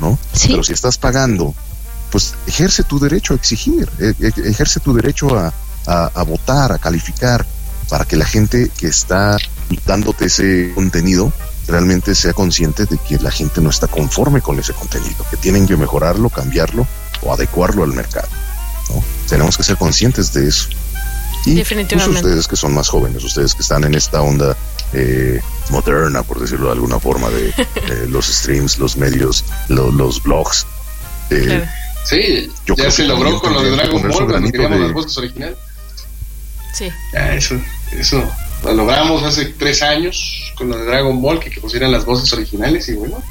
[0.00, 0.18] ¿no?
[0.32, 0.48] Sí.
[0.48, 1.54] Pero si estás pagando,
[2.10, 5.52] pues ejerce tu derecho a exigir, e- e- ejerce tu derecho a,
[5.86, 7.44] a- a votar, a calificar,
[7.88, 9.36] para que la gente que está
[9.86, 11.32] dándote ese contenido
[11.66, 15.66] realmente sea consciente de que la gente no está conforme con ese contenido, que tienen
[15.66, 16.86] que mejorarlo, cambiarlo
[17.24, 18.28] o adecuarlo al mercado.
[18.90, 19.02] ¿no?
[19.28, 20.68] Tenemos que ser conscientes de eso.
[21.46, 22.20] Y Definitivamente.
[22.20, 24.56] pues, ustedes que son más jóvenes, ustedes que están en esta onda
[24.94, 30.22] eh, moderna, por decirlo de alguna forma, de eh, los streams, los medios, lo- los
[30.22, 30.66] blogs.
[31.30, 31.64] eh, Claro.
[32.06, 34.84] Sí, Yo ya creo se que logró con lo de Dragon Ball cuando queríamos de-
[34.84, 35.56] las voces originales.
[36.74, 36.90] Sí.
[37.12, 37.54] Ya, eso,
[37.92, 38.30] eso
[38.62, 42.32] lo logramos hace tres años con lo de Dragon Ball, que, que pusieran las voces
[42.32, 43.22] originales y bueno.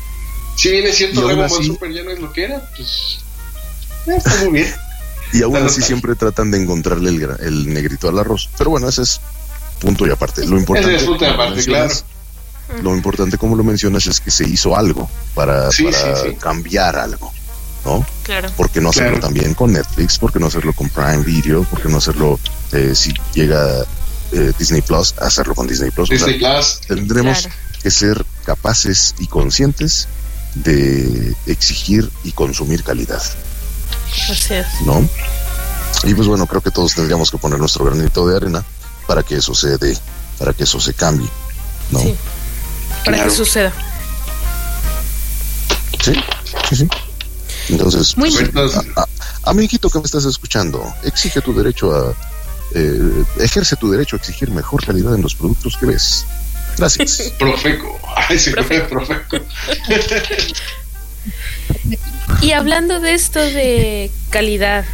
[0.56, 3.20] Si bien es cierto, Dragon Ball así- Super ya no es lo que era, pues
[4.08, 4.74] está muy bien.
[5.34, 7.10] Y aún así siempre tratan de encontrarle
[7.42, 8.50] el, negrito al arroz.
[8.58, 9.20] Pero bueno, ese es
[9.80, 10.46] punto y aparte.
[10.46, 12.06] Lo importante, Ese es punto y como aparte, mencionas,
[12.82, 16.36] Lo importante, como lo mencionas, es que se hizo algo para, Sí, para sí, sí.
[16.36, 17.32] cambiar algo,
[17.84, 18.06] ¿no?
[18.24, 18.50] Claro.
[18.56, 19.26] ¿Por qué no hacerlo Claro.
[19.26, 20.20] también con Netflix?
[20.20, 21.64] ¿Por qué no hacerlo con Prime Video?
[21.64, 22.40] ¿Por qué no hacerlo
[22.72, 23.84] eh, si llega
[24.34, 25.16] eh, Disney Plus?
[25.20, 26.12] Hacerlo con Disney Plus.
[26.12, 27.56] O sea, Disney Plus, tendremos Claro.
[27.82, 30.08] que ser capaces y conscientes
[30.56, 33.22] de exigir y consumir calidad.
[34.30, 34.68] Así es.
[34.86, 35.08] ¿no?
[36.04, 38.64] Y pues bueno, creo que todos tendríamos que poner nuestro granito de arena
[39.08, 39.98] para que eso se dé,
[40.40, 41.30] para que eso se cambie,
[41.92, 42.00] ¿no?
[42.00, 42.16] Sí.
[43.06, 43.30] Para Claro.
[43.32, 43.72] que suceda.
[46.04, 46.14] Sí,
[46.70, 46.88] sí, sí.
[47.70, 48.70] Entonces, Muy pues, bien.
[48.98, 52.14] a- a- amiguito que me estás escuchando, exige tu derecho a,
[52.76, 56.26] eh, ejerce tu derecho a exigir mejor calidad en los productos que ves.
[56.78, 57.32] Gracias.
[57.40, 57.98] Profeco.
[58.28, 58.98] Ay, sí, Profeco.
[62.42, 64.86] Y hablando de esto de calidad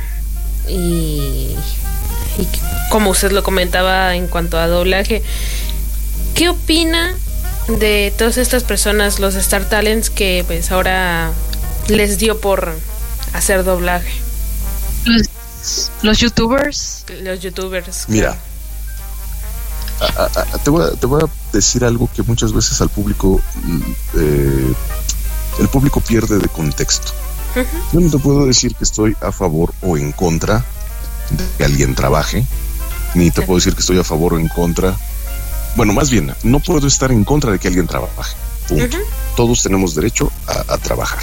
[0.67, 1.55] y,
[2.37, 2.47] y
[2.91, 5.23] como usted lo comentaba en cuanto a doblaje,
[6.35, 7.15] ¿qué opina
[7.67, 11.31] de todas estas personas, los Star Talents, que pues ahora
[11.87, 12.73] les dio por
[13.33, 14.11] hacer doblaje?
[15.05, 17.05] Los, los youtubers.
[17.21, 18.05] Los youtubers.
[18.07, 18.37] Mira,
[20.01, 22.89] a- a- a- te, voy a, te voy a decir algo que muchas veces al
[22.89, 23.81] público, mm,
[24.17, 24.73] eh,
[25.59, 27.11] el público pierde de contexto.
[27.91, 30.63] Yo no te puedo decir que estoy a favor o en contra
[31.31, 32.45] de que alguien trabaje,
[33.15, 34.95] ni te puedo decir que estoy a favor o en contra.
[35.75, 38.35] Bueno, más bien, no puedo estar en contra de que alguien trabaje.
[38.67, 38.97] Punto.
[39.35, 41.19] Todos tenemos derecho a, a trabajar.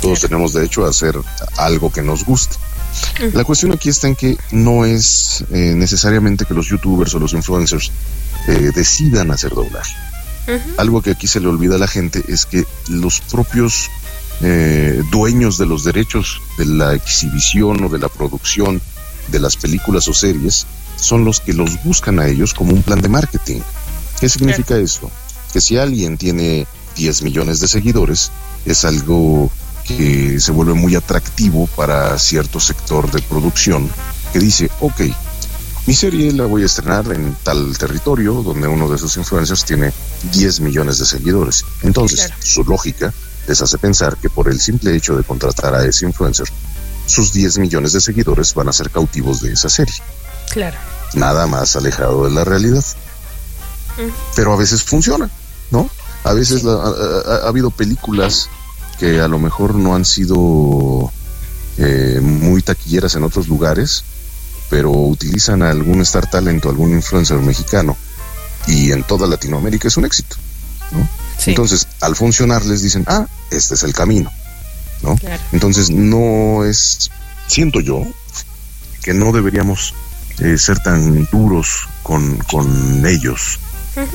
[0.00, 1.16] Todos tenemos derecho a hacer
[1.56, 2.56] algo que nos guste.
[3.32, 7.32] La cuestión aquí está en que no es eh, necesariamente que los youtubers o los
[7.32, 7.90] influencers
[8.46, 9.94] eh, decidan hacer doblaje.
[10.76, 13.90] Algo que aquí se le olvida a la gente es que los propios
[14.42, 18.80] eh, dueños de los derechos de la exhibición o de la producción
[19.28, 20.66] de las películas o series
[20.96, 23.60] son los que los buscan a ellos como un plan de marketing.
[24.20, 25.10] ¿Qué significa esto?
[25.52, 26.66] Que si alguien tiene
[26.96, 28.30] 10 millones de seguidores,
[28.66, 29.50] es algo
[29.84, 33.90] que se vuelve muy atractivo para cierto sector de producción
[34.32, 35.00] que dice, ok,
[35.86, 39.92] mi serie la voy a estrenar en tal territorio donde uno de esos influencers tiene
[40.32, 41.64] 10 millones de seguidores.
[41.82, 42.34] Entonces, Claro.
[42.42, 43.12] su lógica
[43.46, 46.46] les hace pensar que por el simple hecho de contratar a ese influencer,
[47.06, 49.94] sus 10 millones de seguidores van a ser cautivos de esa serie.
[50.50, 50.76] Claro.
[51.14, 52.84] Nada más alejado de la realidad.
[54.34, 55.30] Pero a veces funciona,
[55.70, 55.88] ¿no?
[56.24, 58.48] A veces la- ha, ha- ha habido películas
[58.98, 61.12] que a lo mejor no han sido
[61.76, 64.04] eh, muy taquilleras en otros lugares,
[64.70, 67.96] pero utilizan a algún star talent o algún influencer mexicano
[68.66, 70.36] y en toda Latinoamérica es un éxito,
[70.92, 71.08] ¿no?
[71.38, 71.50] Sí.
[71.50, 74.32] Entonces, al funcionar les dicen, ah, este es el camino,
[75.02, 75.16] ¿no?
[75.16, 75.42] Claro.
[75.52, 77.10] Entonces, no es,
[77.46, 78.06] siento yo,
[79.02, 79.94] que no deberíamos
[80.38, 83.60] eh, ser tan duros con, con ellos,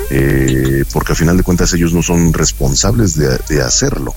[0.09, 4.15] eh, porque al final de cuentas ellos no son responsables de, de hacerlo.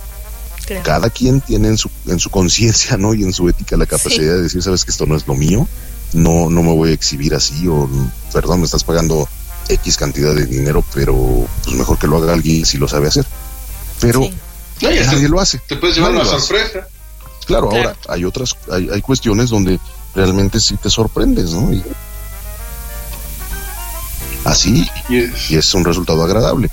[0.66, 0.82] Claro.
[0.84, 3.14] Cada quien tiene en su, en su conciencia ¿no?
[3.14, 5.68] y en su ética la capacidad de decir, sabes que esto no es lo mío,
[6.14, 7.88] no, no me voy a exhibir así, o
[8.32, 9.28] perdón, me estás pagando
[9.68, 13.26] X cantidad de dinero, pero pues mejor que lo haga alguien si lo sabe hacer.
[14.00, 14.34] Pero Sí.
[14.82, 15.58] Nadie lo hace.
[15.68, 16.86] te puedes llevar Nadie una sorpresa.
[17.46, 17.88] Claro, Claro.
[17.88, 19.78] ahora hay otras, hay, hay cuestiones donde
[20.14, 21.72] realmente sí te sorprendes, ¿no?
[21.72, 21.82] Y
[24.44, 25.50] así, Yes.
[25.50, 26.68] y es un resultado agradable.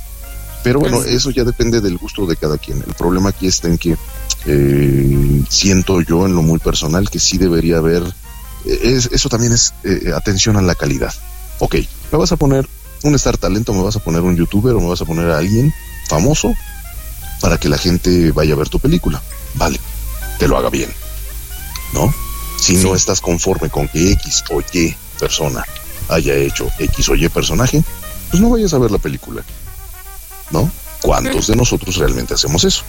[0.63, 2.83] Pero bueno, eso ya depende del gusto de cada quien.
[2.85, 3.95] El problema aquí está en que
[4.45, 8.03] eh, siento yo en lo muy personal que sí debería haber,
[8.65, 11.13] es- eso también es eh, atención a la calidad.
[11.59, 11.75] Ok,
[12.11, 12.67] me vas a poner
[13.03, 15.37] un star talento, me vas a poner un youtuber o me vas a poner a
[15.37, 15.73] alguien
[16.07, 16.53] famoso
[17.41, 19.21] para que la gente vaya a ver tu película.
[19.55, 19.79] Vale,
[20.37, 20.91] que lo haga bien.
[21.93, 22.13] ¿No?
[22.59, 25.63] Si no estás conforme con que X o Y persona
[26.09, 27.83] haya hecho X o Y personaje,
[28.29, 29.41] pues no vayas a ver la película.
[30.51, 30.69] ¿No?
[31.01, 32.83] ¿Cuántos de nosotros realmente hacemos eso?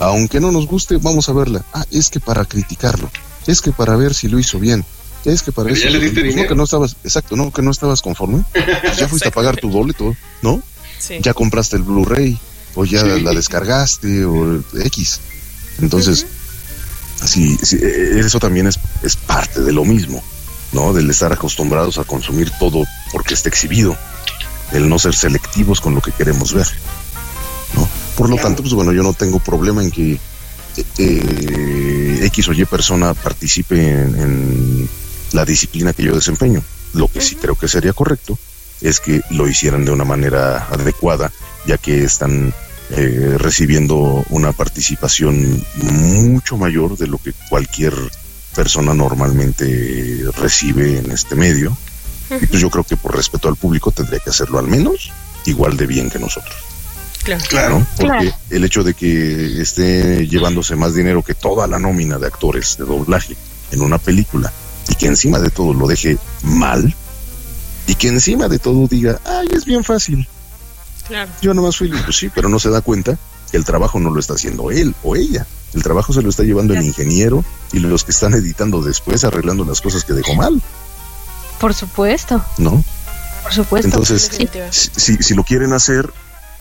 [0.00, 1.64] Aunque no nos guste, vamos a verla.
[1.72, 3.10] Ah, es que para criticarlo,
[3.46, 4.84] es que para ver si lo hizo bien.
[5.24, 5.84] Es que para eso.
[5.84, 8.44] ya le diste pues, no, que no estabas, exacto, no, que no estabas conforme.
[8.82, 10.62] Pues ya fuiste a pagar tu boleto, ¿no?
[10.98, 11.18] Sí.
[11.20, 12.38] Ya compraste el Blu-ray,
[12.74, 13.20] o ya Sí.
[13.22, 15.20] la descargaste, o X.
[15.80, 16.26] Entonces,
[17.24, 20.22] sí, sí, eh, eso también es, es parte de lo mismo,
[20.72, 20.92] ¿no?
[20.92, 23.96] Del estar acostumbrados a consumir todo porque está exhibido,
[24.72, 26.66] el no ser selectivos con lo que queremos ver,
[27.74, 27.88] ¿no?
[28.16, 32.52] Por lo tanto, pues bueno, yo no tengo problema en que eh, eh, X o
[32.52, 34.88] Y persona participe en, en
[35.34, 36.62] la disciplina que yo desempeño.
[36.94, 38.38] Lo que sí creo que sería correcto
[38.80, 41.32] es que lo hicieran de una manera adecuada,
[41.66, 42.54] ya que están
[42.90, 47.94] eh, recibiendo una participación mucho mayor de lo que cualquier
[48.54, 51.76] persona normalmente recibe en este medio.
[52.30, 55.10] Y pues yo creo que por respeto al público tendría que hacerlo al menos
[55.46, 56.54] igual de bien que nosotros.
[57.48, 57.80] Claro.
[57.80, 57.86] ¿no?
[57.96, 58.36] Porque Claro.
[58.50, 62.84] el hecho de que esté llevándose más dinero que toda la nómina de actores de
[62.84, 63.34] doblaje
[63.72, 64.52] en una película
[64.94, 66.94] y que encima de todo lo deje mal
[67.88, 70.28] y que encima de todo diga, ay, es bien fácil,
[71.08, 71.30] Claro.
[71.42, 73.18] yo nomás fui, pues sí, pero no se da cuenta
[73.50, 75.46] que el trabajo no lo está haciendo él o ella.
[75.74, 79.64] El trabajo se lo está llevando el ingeniero y los que están editando después, arreglando
[79.64, 80.62] las cosas que dejó mal,
[81.60, 82.82] Por supuesto, ¿no?
[83.42, 83.88] por supuesto.
[83.88, 84.48] Entonces, Sí.
[84.70, 86.10] si, si, si lo quieren hacer,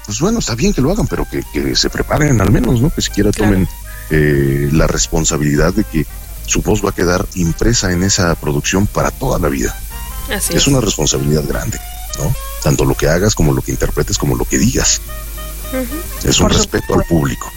[0.06, 2.90] pues bueno, está bien que lo hagan, pero que, que se preparen al menos, ¿no?
[2.90, 3.68] Que siquiera tomen
[4.10, 6.06] eh, la responsabilidad de que
[6.46, 9.76] su voz va a quedar impresa en esa producción para toda la vida.
[10.30, 11.80] Así Es una responsabilidad grande,
[12.20, 12.34] ¿no?
[12.64, 15.02] Tanto lo que hagas como lo que interpretes como lo que digas.
[16.24, 17.52] Es un Por respeto al público.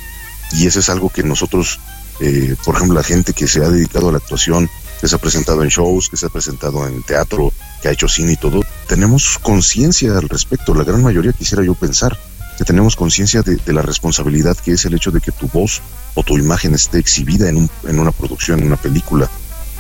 [0.53, 1.79] Y eso es algo que nosotros,
[2.21, 4.71] eh, por ejemplo, la gente que se ha dedicado a la actuación,
[5.01, 8.09] que se ha presentado en shows, que se ha presentado en teatro, que ha hecho
[8.09, 10.75] cine y todo, tenemos conciencia al respecto.
[10.75, 12.17] La gran mayoría quisiera yo pensar
[12.57, 15.83] que tenemos conciencia de, la responsabilidad que es el hecho de que tu voz
[16.15, 19.29] o tu imagen esté exhibida en, un- en una producción, en una película,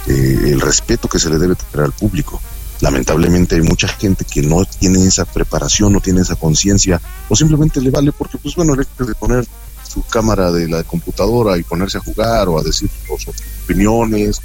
[0.07, 2.41] eh, el respeto que se le debe tener al público.
[2.81, 7.81] Lamentablemente hay mucha gente que no tiene esa preparación, no tiene esa conciencia, o simplemente
[7.81, 9.47] le vale porque, pues bueno, el hecho de poner
[9.89, 13.29] su cámara de la computadora y ponerse a jugar o a decir sus
[13.64, 14.43] opiniones,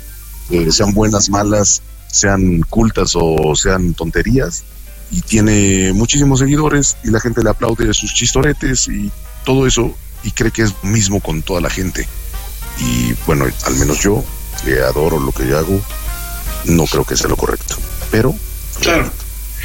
[0.50, 4.64] eh, sean buenas, malas, sean cultas o sean tonterías,
[5.12, 9.12] y tiene muchísimos seguidores y la gente le aplaude sus chistoretes y
[9.46, 9.94] todo eso
[10.24, 12.08] y cree que es lo mismo con toda la gente.
[12.80, 14.24] Y bueno, al menos yo,
[14.64, 15.80] que adoro lo que yo hago,
[16.66, 17.76] no creo que sea lo correcto.
[18.10, 18.34] Pero,
[18.80, 19.12] Claro.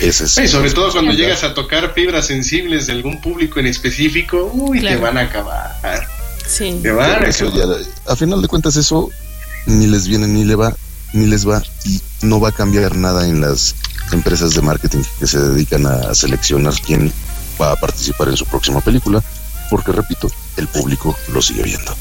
[0.00, 0.38] ese es...
[0.38, 4.80] Y sobre todo cuando llegas a tocar fibras sensibles de algún público en específico, uy,
[4.80, 4.96] Claro.
[4.96, 6.08] te van a acabar.
[6.46, 6.78] Sí.
[6.82, 7.78] Te van a Eso acabar.
[7.80, 9.10] ya- a final de cuentas eso
[9.66, 10.74] ni les viene ni le va
[11.12, 13.74] ni les va y no va a cambiar nada en las
[14.12, 17.12] empresas de marketing que se dedican a seleccionar quién
[17.60, 19.22] va a participar en su próxima película
[19.70, 21.94] porque repito el público lo sigue viendo.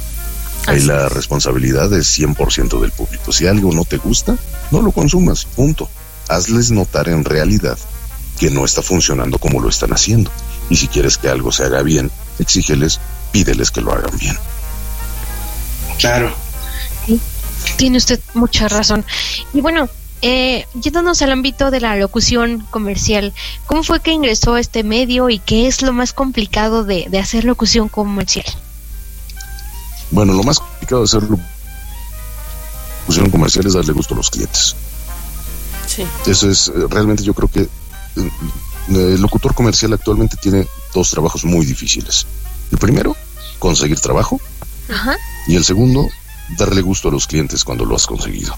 [0.67, 3.31] Ahí la responsabilidad es 100% del público.
[3.31, 4.35] Si algo no te gusta
[4.71, 5.89] no lo consumas punto.
[6.27, 7.77] Hazles notar en realidad
[8.39, 10.31] que no está funcionando como lo están haciendo.
[10.69, 12.99] Y si quieres que algo se haga bien exígeles
[13.31, 14.37] pídeles que lo hagan bien.
[15.99, 16.33] Claro.
[17.77, 19.05] Tiene usted mucha razón.
[19.53, 19.87] Y bueno,
[20.22, 23.34] eh, yéndonos al ámbito de la locución comercial,
[23.66, 27.20] ¿cómo fue que ingresó a este medio y qué es lo más complicado de, de
[27.20, 28.45] hacer locución comercial?
[30.11, 31.24] Bueno, lo más complicado de hacer
[33.01, 34.76] locución comercial es darle gusto a los clientes.
[35.88, 36.03] Sí.
[36.26, 38.32] Eso es, eh, realmente yo creo que eh,
[38.89, 42.26] el locutor comercial actualmente tiene dos trabajos muy difíciles.
[42.72, 43.16] El primero,
[43.59, 44.39] conseguir trabajo.
[44.89, 45.18] Ajá.
[45.47, 46.07] Y el segundo,
[46.57, 48.55] darle gusto a los clientes cuando lo has conseguido.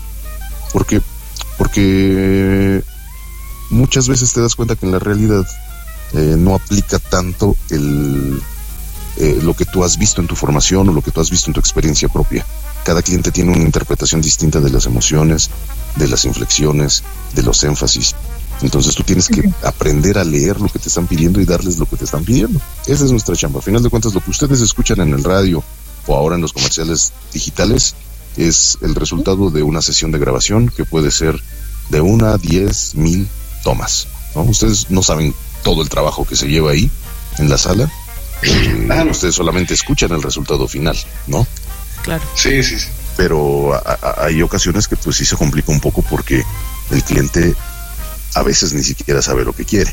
[0.71, 1.01] ¿Por qué?
[1.57, 2.83] Porque
[3.69, 5.45] muchas veces te das cuenta que en la realidad
[6.13, 8.41] eh, no aplica tanto el,
[9.17, 11.49] eh, lo que tú has visto en tu formación o lo que tú has visto
[11.49, 12.45] en tu experiencia propia.
[12.85, 15.49] Cada cliente tiene una interpretación distinta de las emociones,
[15.95, 17.03] de las inflexiones,
[17.33, 18.15] de los énfasis.
[18.61, 21.85] Entonces tú tienes que aprender a leer lo que te están pidiendo y darles lo
[21.87, 22.59] que te están pidiendo.
[22.85, 23.59] Esa es nuestra chamba.
[23.59, 25.63] A final de cuentas, lo que ustedes escuchan en el radio
[26.05, 27.95] o ahora en los comerciales digitales
[28.37, 31.41] es el resultado de una sesión de grabación que puede ser
[31.89, 33.27] de una a diez mil
[33.63, 34.07] tomas.
[34.35, 34.41] ¿no?
[34.43, 35.33] Ustedes no saben
[35.63, 36.89] todo el trabajo que se lleva ahí
[37.39, 37.91] en la sala.
[38.43, 39.11] Eh, Claro.
[39.11, 41.45] Ustedes solamente escuchan el resultado final, ¿no?
[42.03, 42.23] Claro.
[42.35, 42.87] Sí, sí, sí.
[43.17, 46.43] pero a- a- hay ocasiones que pues sí se complica un poco porque
[46.91, 47.55] el cliente
[48.35, 49.91] a veces ni siquiera sabe lo que quiere.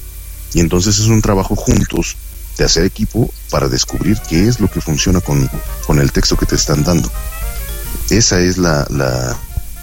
[0.52, 2.16] Y entonces es un trabajo juntos
[2.58, 5.50] de hacer equipo para descubrir qué es lo que funciona con,
[5.86, 7.10] con el texto que te están dando.
[8.10, 9.36] Esa es la, la,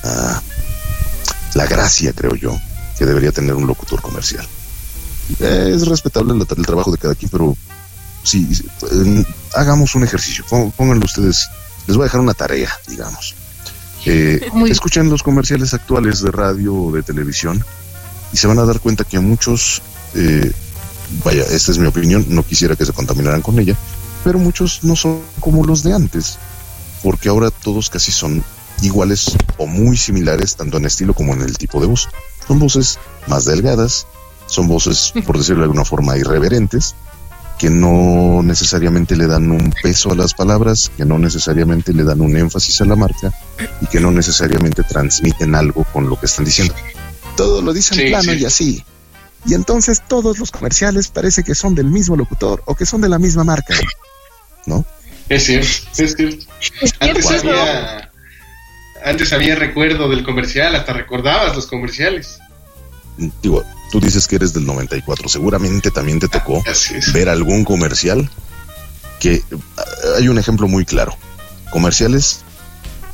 [0.04, 0.44] la,
[1.56, 2.58] la gracia, creo yo,
[2.98, 4.48] que debería tener un locutor comercial.
[5.40, 7.56] Es respetable el, el trabajo de cada quien, pero
[8.24, 8.48] sí,
[8.92, 10.44] eh, hagamos un ejercicio.
[10.50, 11.48] Pó- Pónganlo ustedes.
[11.88, 13.34] Les voy a dejar una tarea, digamos.
[14.06, 17.64] Eh, escuchan los comerciales actuales de radio o de televisión
[18.34, 19.82] y se van a dar cuenta que muchos,
[20.16, 20.52] eh,
[21.24, 23.76] vaya, esta es mi opinión, no quisiera que se contaminaran con ella,
[24.24, 26.38] pero muchos no son como los de antes,
[27.04, 28.44] porque ahora todos casi son
[28.82, 32.10] iguales o muy similares, tanto en estilo como en el tipo de voz.
[32.48, 34.08] Son voces más delgadas,
[34.48, 36.96] son voces, por decirlo de alguna forma, irreverentes,
[37.58, 42.22] que no necesariamente le dan un peso a las palabras, que no necesariamente le dan
[42.22, 43.32] un énfasis a la marca
[43.82, 46.74] y que no necesariamente transmiten algo con lo que están diciendo.
[47.38, 48.84] Todo lo dicen plano y así.
[49.46, 53.10] Y entonces todos los comerciales parece que son del mismo locutor o que son de
[53.10, 53.76] la misma marca.
[54.66, 54.86] ¿No?
[55.32, 55.68] Es cierto,
[55.98, 56.46] es cierto.
[57.00, 58.12] Antes había,
[59.06, 62.40] antes había recuerdo del comercial, hasta recordabas los comerciales.
[63.42, 66.62] Digo, tú dices que eres del 94, seguramente también te tocó
[67.14, 68.30] ver algún comercial
[69.22, 69.42] que
[70.18, 71.16] hay un ejemplo muy claro.
[71.72, 72.42] Comerciales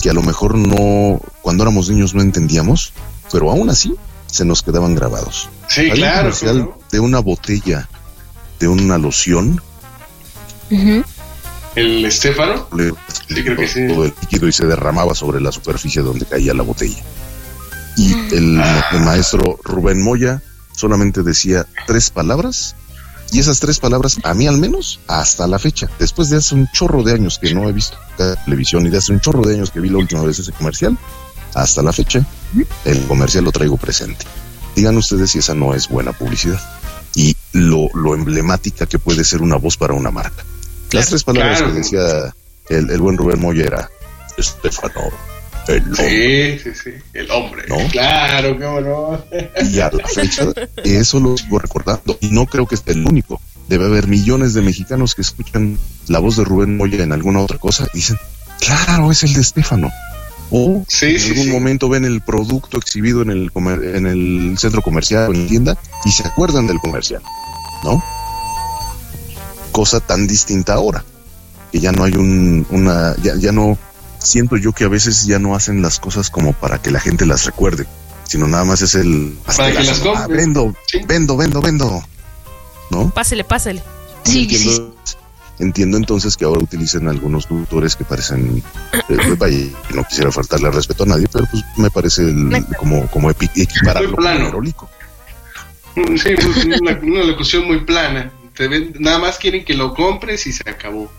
[0.02, 2.94] que a lo mejor no, cuando éramos niños no entendíamos,
[3.32, 3.94] pero aún así
[4.26, 5.50] se nos quedaban grabados.
[5.68, 6.30] Sí, Hay claro.
[6.30, 7.88] Un comercial de una botella,
[8.60, 9.62] de una loción.
[11.78, 12.68] ¿El Estefano?
[12.76, 12.92] Le,
[13.44, 13.88] creo que sí.
[13.88, 17.04] todo el líquido y se derramaba sobre la superficie donde caía la botella.
[17.96, 18.86] Y el, Ah.
[18.94, 20.42] el maestro Rubén Moya
[20.76, 22.76] solamente decía tres palabras
[23.32, 26.68] y esas tres palabras, a mí al menos, hasta la fecha, después de hace un
[26.72, 27.98] chorro de años que no he visto
[28.46, 30.98] televisión y de hace un chorro de años que vi la última vez ese comercial,
[31.54, 32.26] hasta la fecha,
[32.86, 34.26] el comercial lo traigo presente.
[34.76, 36.60] Digan ustedes si esa no es buena publicidad
[37.14, 40.44] y lo, lo emblemática que puede ser una voz para una marca.
[40.92, 41.74] Las tres palabras claro.
[41.74, 42.34] que decía
[42.70, 43.90] el, el buen Rubén Moya era
[44.38, 45.02] Estefano,
[45.68, 46.60] el hombre.
[46.60, 46.90] Sí, sí, sí.
[47.14, 47.64] El hombre.
[47.68, 47.78] ¿No?
[47.92, 49.24] Claro, cómo no.
[49.70, 50.46] Y a la fecha,
[50.84, 52.18] eso lo sigo recordando.
[52.22, 53.42] Y no creo que esté el único.
[53.68, 55.78] Debe haber millones de mexicanos que escuchan
[56.08, 58.18] la voz de Rubén Moya en alguna otra cosa y dicen,
[58.62, 59.92] claro, es el de Estefano.
[60.52, 61.52] O Sí, en sí, algún sí.
[61.52, 65.50] momento ven el producto exhibido en el, comer- en el centro comercial o en la
[65.50, 67.22] tienda y se acuerdan del comercial,
[67.84, 68.02] ¿no?
[69.72, 71.04] Cosa tan distinta ahora,
[71.72, 73.78] que ya no hay un, una, ya, ya no,
[74.20, 77.26] siento yo que a veces ya no hacen las cosas como para que la gente
[77.26, 77.86] las recuerde,
[78.24, 79.38] sino nada más es el...
[79.46, 80.74] Para que las ah, vendo,
[81.08, 82.04] vendo, vendo, vendo,
[82.90, 83.10] ¿no?
[83.12, 83.84] Pásele, pásele.
[84.26, 84.96] entiendo,
[85.60, 88.64] entiendo entonces que ahora utilicen algunos locutores que parecen
[89.10, 89.58] eh, vaya,
[89.94, 94.16] no quisiera faltarle respeto a nadie pero pues me parece el- como como equipararlo Muy
[94.16, 94.88] con el.
[95.96, 98.32] Sí, pues una, una locución muy plana.
[98.58, 101.12] Te ven- nada más quieren que lo compres y se acabó.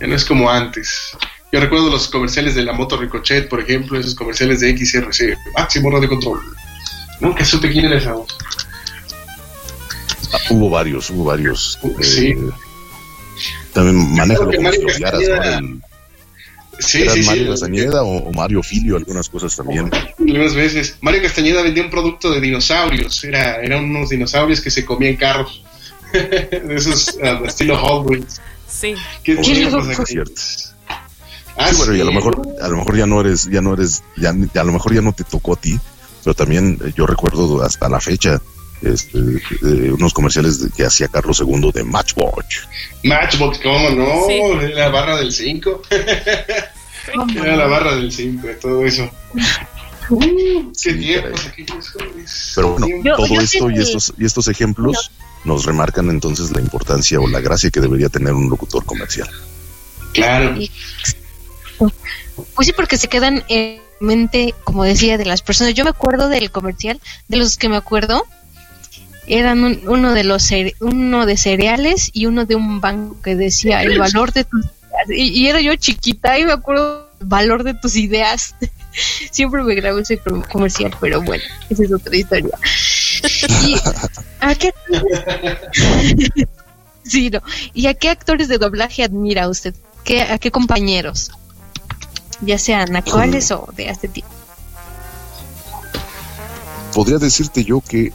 [0.00, 1.16] Ya no es como antes.
[1.52, 5.90] Yo recuerdo los comerciales de la moto Ricochet, por ejemplo, esos comerciales de XRC, máximo
[5.90, 6.40] radio control.
[7.20, 8.36] Nunca supe quién era esa voz.
[10.32, 12.28] Ah, hubo varios hubo varios Sí.
[12.30, 12.36] eh,
[13.72, 15.26] también maneja Creo que Mario los Yaras, ¿no?
[15.36, 15.80] Castañeda-
[16.80, 17.28] Sí, ¿Eran sí, sí.
[17.28, 20.96] Mario Castañeda o, o Mario Filio algunas cosas también Algunas veces.
[21.02, 23.22] Mario Castañeda vendía un producto de dinosaurios.
[23.22, 25.62] Era, eran unos dinosaurios que se comían carros.
[26.68, 28.40] de esos ah, estilo Wheels.
[28.68, 28.94] Sí.
[29.22, 29.88] ¿Qué Oh, sí, aquellos?
[29.88, 30.32] es cierto.
[31.56, 32.16] Ah, Sí, bueno, y a lo sí.
[32.16, 35.00] mejor, a lo mejor ya no eres, ya no eres, ya, a lo mejor ya
[35.00, 35.78] no te tocó a ti,
[36.24, 38.40] pero también eh, yo recuerdo hasta la fecha
[38.82, 42.58] este, eh, unos comerciales de- que hacía Carlos II de Matchwatch.
[43.04, 44.26] Matchbox, ¿cómo no?
[44.26, 44.32] Sí.
[44.66, 45.82] Era la barra del 5.
[47.36, 49.08] Era la barra del 5, todo eso.
[50.10, 52.52] Uh, qué Sí, tiempos jóvenes.
[52.56, 55.10] Pero bueno, Yo- todo yo esto y sí- estos, y estos ejemplos
[55.44, 59.28] nos remarcan entonces la importancia o la gracia que debería tener un locutor comercial.
[60.12, 60.56] Claro.
[62.54, 65.74] Pues sí, porque se quedan en mente, como decía, de las personas.
[65.74, 68.24] Yo me acuerdo del comercial, de los que me acuerdo,
[69.26, 73.82] eran un- uno de los uno de cereales y uno de un banco que decía
[73.82, 75.08] el valor de tus ideas.
[75.08, 78.54] Y, y era yo chiquita y me acuerdo el valor de tus ideas.
[79.32, 82.56] Siempre me grabo ese com- comercial, pero bueno, esa es otra historia.
[83.66, 83.76] Y,
[84.40, 84.72] ¿a qué
[87.04, 87.40] sí, no.
[87.72, 89.74] ¿Y a qué actores de doblaje admira usted?
[90.04, 91.30] ¿Qué, ¿A qué compañeros?
[92.40, 94.32] Ya sean actuales o de hace tiempo.
[96.92, 98.12] Podría decirte yo que,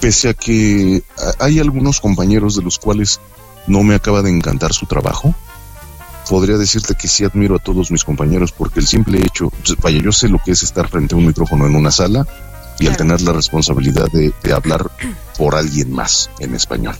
[0.00, 1.02] pese a que
[1.38, 3.20] hay algunos compañeros de los cuales
[3.66, 5.34] no me acaba de encantar su trabajo,
[6.28, 9.52] podría decirte que sí admiro a todos mis compañeros porque el simple hecho,
[9.82, 12.26] vaya, yo sé lo que es estar frente a un micrófono en una sala
[12.80, 14.90] y al tener la responsabilidad de, de hablar
[15.36, 16.96] por alguien más en español.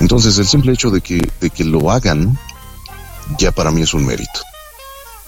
[0.00, 2.38] Entonces, el simple hecho de que, de que lo hagan,
[3.38, 4.40] ya para mí es un mérito.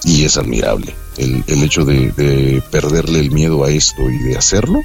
[0.05, 0.95] Y es admirable.
[1.17, 4.81] El, el hecho de, de perderle el miedo a esto y de hacerlo,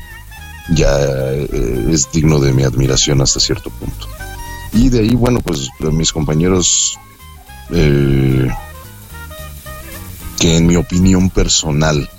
[0.73, 4.07] ya eh, es digno de mi admiración hasta cierto punto.
[4.73, 6.97] Y de ahí, bueno, pues mis compañeros
[7.69, 8.49] eh,
[10.39, 12.09] que en mi opinión personal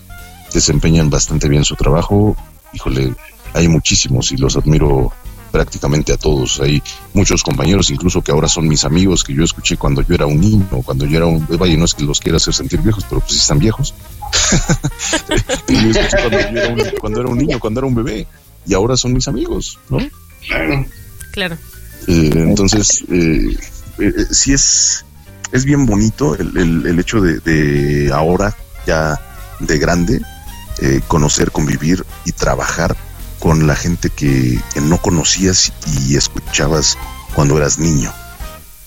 [0.54, 2.36] desempeñan bastante bien su trabajo,
[2.72, 3.12] híjole,
[3.52, 5.12] hay muchísimos y los admiro
[5.52, 6.60] prácticamente a todos.
[6.60, 6.82] Hay
[7.12, 10.40] muchos compañeros, incluso que ahora son mis amigos, que yo escuché cuando yo era un
[10.40, 11.46] niño, cuando yo era un...
[11.58, 13.94] Vaya, no es que los quiera hacer sentir viejos, pero pues sí están viejos.
[15.68, 18.26] Y yo escuché cuando, yo era un, cuando era un niño, cuando era un bebé,
[18.66, 19.98] y ahora son mis amigos, ¿no?
[20.48, 20.86] Claro.
[21.32, 21.58] Claro.
[22.08, 23.56] Eh, entonces, eh,
[23.98, 25.04] eh, eh, sí es,
[25.52, 29.18] es bien bonito el, el- el hecho de, de ahora, ya
[29.60, 30.20] de grande,
[30.84, 32.96] eh, conocer, convivir y trabajar
[33.38, 36.96] con la gente que, que no conocías y escuchabas
[37.34, 38.12] cuando eras niño.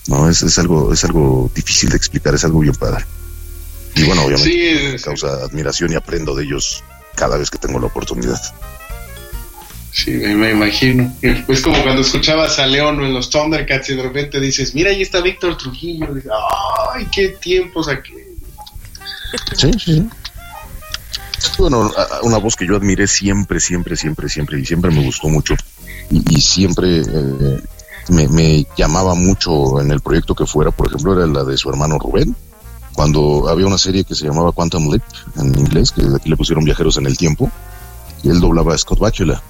[0.06, 3.04] No, es, es algo, es algo difícil de explicar, es algo bien padre.
[3.94, 6.82] Y bueno, obviamente Sí, me es- causa admiración y aprendo de ellos
[7.14, 8.40] cada vez que tengo la oportunidad.
[9.92, 11.12] Sí, me, me imagino.
[11.22, 15.02] Es como cuando escuchabas a León en los Thundercats y de repente dices, mira, ahí
[15.02, 16.14] está Víctor Trujillo.
[16.14, 16.30] Dices,
[16.94, 18.12] ¡Ay, qué tiempos aquí!
[19.56, 19.78] Sí, sí.
[19.84, 20.08] sí.
[21.58, 21.90] Bueno,
[22.22, 25.54] una voz que yo admiré siempre, siempre, siempre, siempre, y siempre me gustó mucho.
[26.10, 27.60] Y, y siempre eh,
[28.08, 31.68] me, me llamaba mucho en el proyecto que fuera, por ejemplo, era la de su
[31.68, 32.34] hermano Rubén.
[32.94, 35.02] Cuando había una serie que se llamaba Quantum Leap
[35.36, 37.50] en inglés, que aquí le pusieron Viajeros en el Tiempo,
[38.22, 39.40] y él doblaba a Scott Bakula.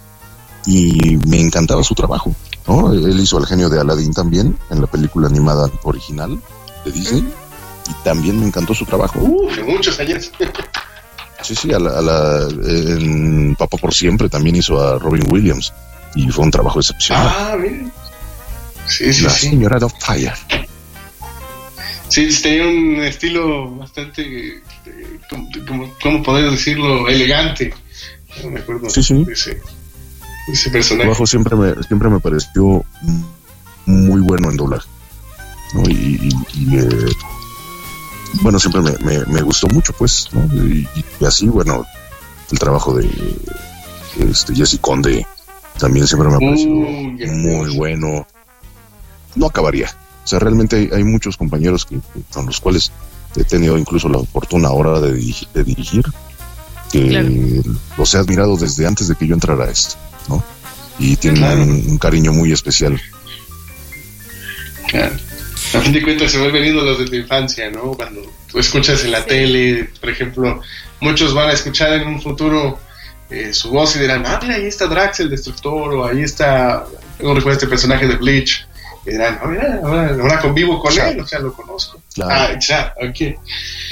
[0.67, 2.35] Y me encantaba su trabajo.
[2.67, 2.93] ¿no?
[2.93, 6.39] Él hizo al genio de Aladdin también, en la película animada original
[6.85, 7.27] de Disney.
[7.89, 9.19] Y también me encantó su trabajo.
[9.21, 10.31] Uf, muchos años.
[11.43, 15.73] Sí, sí, a la, a la- en Papá por Siempre también hizo a Robin Williams
[16.15, 17.29] y fue un trabajo excepcional.
[17.39, 17.93] ah, miren.
[18.87, 19.49] Sí, sí, la sí.
[19.51, 20.33] señora Fire.
[22.09, 24.63] Sí, tenía un estilo bastante, eh,
[25.69, 27.07] ¿cómo, cómo- poder decirlo?
[27.09, 27.73] Elegante.
[28.43, 29.25] No me acuerdo Sí, sí.
[29.25, 31.03] de ese, de ese El personaje.
[31.05, 32.85] trabajo siempre me, siempre me pareció
[33.87, 34.89] muy bueno en doblaje.
[35.75, 35.83] ¿no?
[35.89, 36.89] Y, y- y, eh,
[38.43, 40.29] bueno, siempre me, me- me gustó mucho, pues.
[40.33, 40.45] ¿no?
[40.65, 40.89] Y,
[41.21, 41.85] y así, bueno,
[42.51, 43.09] el trabajo de
[44.21, 45.27] este, Jesse Conde
[45.79, 48.27] también siempre me ha parecido muy bueno.
[49.35, 49.89] No acabaría.
[50.25, 52.91] O sea, realmente hay, hay muchos compañeros que, que- con los cuales
[53.37, 56.05] he tenido incluso la fortuna ahora de, dirigi- de dirigir,
[56.91, 57.29] que Claro.
[57.97, 59.95] los he admirado desde antes de que yo entrara a esto,
[60.29, 60.43] ¿no?
[60.99, 61.63] Y tienen Claro.
[61.63, 63.01] un, un cariño muy especial.
[64.89, 65.15] Claro.
[65.75, 67.93] A fin de cuentas se vuelven ídolos de tu infancia, ¿no?
[67.93, 70.63] Cuando tú escuchas en la tele, por ejemplo,
[71.01, 72.79] muchos van a escuchar en un futuro
[73.31, 76.87] eh, su voz y dirán, ah, mira, ahí está Drax el Destructor, o ahí está,
[77.21, 78.67] no recuerdo este personaje de Bleach,
[79.05, 81.11] y dirán, ah, mira, ahora, ahora convivo con Chad.
[81.11, 82.01] él, o sea, lo conozco.
[82.15, 82.55] Claro.
[82.55, 83.39] Ah, Chad, ok.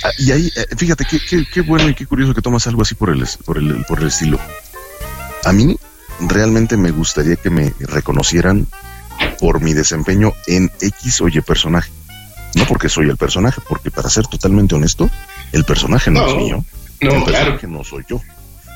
[0.05, 2.83] Ah, y ahí, eh, fíjate, qué, qué, qué bueno y qué curioso que tomas algo
[2.83, 4.39] así por el, por, el, por el estilo.
[5.45, 5.77] A mí
[6.21, 8.67] realmente me gustaría que me reconocieran
[9.39, 11.91] por mi desempeño en X o Y personaje.
[12.55, 15.11] No porque soy el personaje, porque para ser totalmente honesto,
[15.53, 16.65] el personaje no, No, es mío.
[17.01, 17.31] No, el claro.
[17.51, 18.21] personaje no soy yo.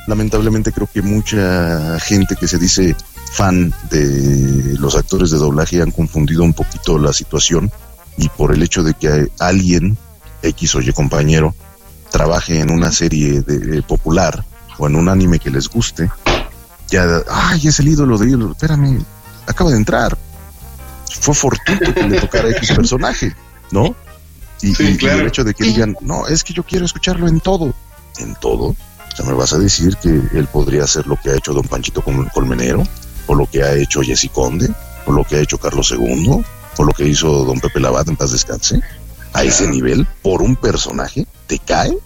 [0.06, 2.94] Lamentablemente creo que mucha gente que se dice
[3.32, 7.70] fan de los actores de doblaje han confundido un poquito la situación
[8.16, 9.96] y por el hecho de que alguien,
[10.42, 11.54] X o Y compañero,
[12.10, 14.44] trabaje en una serie de, eh, popular
[14.78, 16.10] o en un anime que les guste,
[16.88, 19.04] ya, ay, es el ídolo de ídolo, espérame,
[19.46, 20.18] acaba de entrar.
[21.20, 23.34] Fue fortuito que le tocara X personaje,
[23.70, 23.94] ¿no?
[24.62, 25.20] Y, Sí, y- y claro.
[25.20, 27.74] el hecho de que digan, no, es que yo quiero escucharlo en todo.
[28.18, 28.66] ¿En todo?
[29.12, 31.66] O sea, me vas a decir que él podría hacer lo que ha hecho Don
[31.66, 32.82] Panchito Col- Colmenero,
[33.26, 34.68] o lo que ha hecho Jesse Conde,
[35.06, 36.44] o lo que ha hecho Carlos II,
[36.76, 38.80] o lo que hizo Don Pepe Labat en paz descanse.
[39.32, 41.96] A ese nivel, por un personaje, te cae.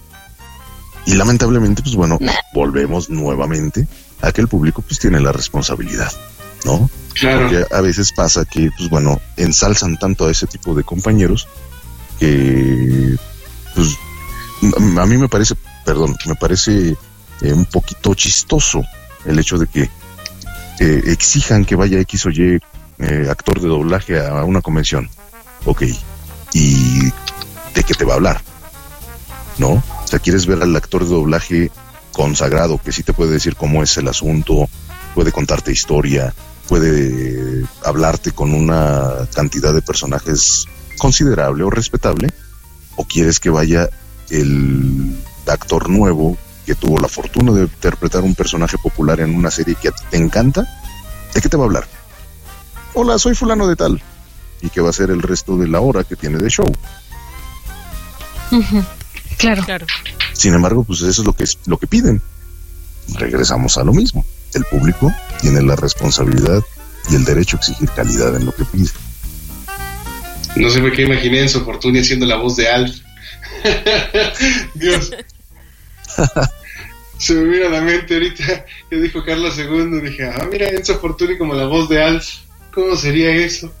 [1.05, 2.17] Y lamentablemente, pues bueno,
[2.53, 3.87] volvemos nuevamente
[4.21, 6.11] a que el público pues tiene la responsabilidad,
[6.63, 6.89] ¿no?
[7.21, 11.47] Porque a veces pasa que, pues bueno, ensalzan tanto a ese tipo de compañeros
[12.19, 13.15] que,
[13.73, 13.97] pues,
[14.97, 15.55] a mí me parece,
[15.85, 16.95] perdón, me parece
[17.41, 18.83] eh, un poquito chistoso
[19.25, 19.89] el hecho de que
[20.79, 22.59] eh, exijan que vaya X o Y
[22.99, 25.09] eh, actor de doblaje a una convención.
[25.65, 25.83] Ok,
[26.53, 27.03] ¿y
[27.73, 28.41] de qué te va a hablar?
[29.57, 29.69] ¿No?
[29.71, 31.71] O sea, quieres ver al actor de doblaje
[32.11, 34.69] consagrado, que sí te puede decir cómo es el asunto,
[35.13, 36.33] puede contarte historia,
[36.67, 42.33] puede hablarte con una cantidad de personajes considerable o respetable,
[42.95, 43.89] o quieres que vaya
[44.29, 45.15] el
[45.47, 49.89] actor nuevo que tuvo la fortuna de interpretar un personaje popular en una serie que
[49.89, 50.65] a ti te encanta,
[51.33, 51.87] ¿de qué te va a hablar?
[52.93, 54.01] Hola, soy fulano de tal.
[54.61, 56.65] ¿Y qué va a ser el resto de la hora que tiene de show?
[59.37, 59.63] Claro.
[59.63, 59.85] Claro.
[60.33, 62.21] Sin embargo, pues eso es lo que es lo que piden.
[63.15, 64.25] Regresamos a lo mismo.
[64.55, 66.63] El público tiene la responsabilidad
[67.11, 68.89] y el derecho a exigir calidad en lo que pide.
[70.55, 72.95] No sé por qué imaginé en su Fortuny haciendo la voz de Alf.
[74.73, 75.11] Dios.
[77.17, 80.01] Se me vino a la mente ahorita que dijo Carlos II.
[80.01, 82.25] Dije, ah, mira, Enzo Fortuni como la voz de Alf.
[82.73, 83.73] ¿Cómo sería eso?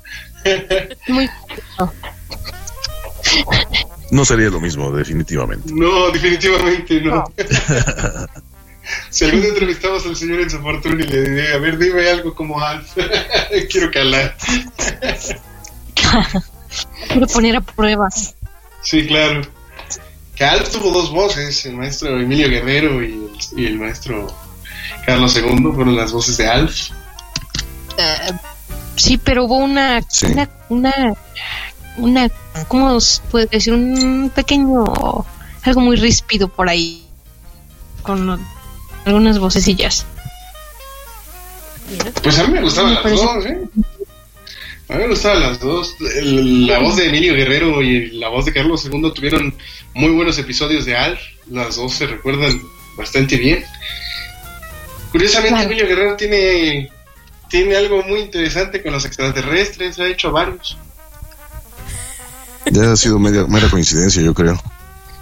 [1.07, 1.29] Muy
[4.11, 5.73] No sería lo mismo, definitivamente.
[5.73, 7.23] No, definitivamente no.
[9.09, 12.59] si algún día entrevistamos al señor Enzo Fortuni, le diré, a ver, dime algo como
[12.61, 12.91] Alf.
[13.69, 14.35] Quiero calar.
[17.07, 18.07] Quiero poner a prueba.
[18.81, 19.41] Sí, claro.
[20.35, 24.27] Que Alf tuvo dos voces, el maestro Emilio Guerrero y el, y el maestro
[25.05, 26.89] Carlos II fueron las voces de Alf.
[27.97, 28.31] Eh,
[28.97, 30.25] sí, pero hubo una, Sí.
[30.27, 31.13] una, una,
[31.97, 32.29] una,
[32.67, 33.73] ¿cómo se puede decir?
[33.73, 34.83] Un pequeño,
[35.63, 37.05] algo muy ríspido por ahí,
[38.01, 38.39] con
[39.05, 40.05] algunas vocecillas.
[42.23, 43.59] Pues a mí me gustaban Me las parece- dos, ¿eh?
[44.89, 45.95] A mí me gustaban las dos.
[46.15, 49.55] El- la voz de Emilio Guerrero y la voz de Carlos II tuvieron
[49.93, 51.19] muy buenos episodios de Alf.
[51.49, 52.61] Las dos se recuerdan
[52.97, 53.63] bastante bien.
[55.11, 55.65] Curiosamente, Claro.
[55.71, 56.89] Emilio Guerrero tiene,
[57.49, 59.97] tiene algo muy interesante con los extraterrestres.
[59.99, 60.77] Ha hecho varios.
[62.71, 64.61] Ya ha sido media, mera coincidencia, yo creo.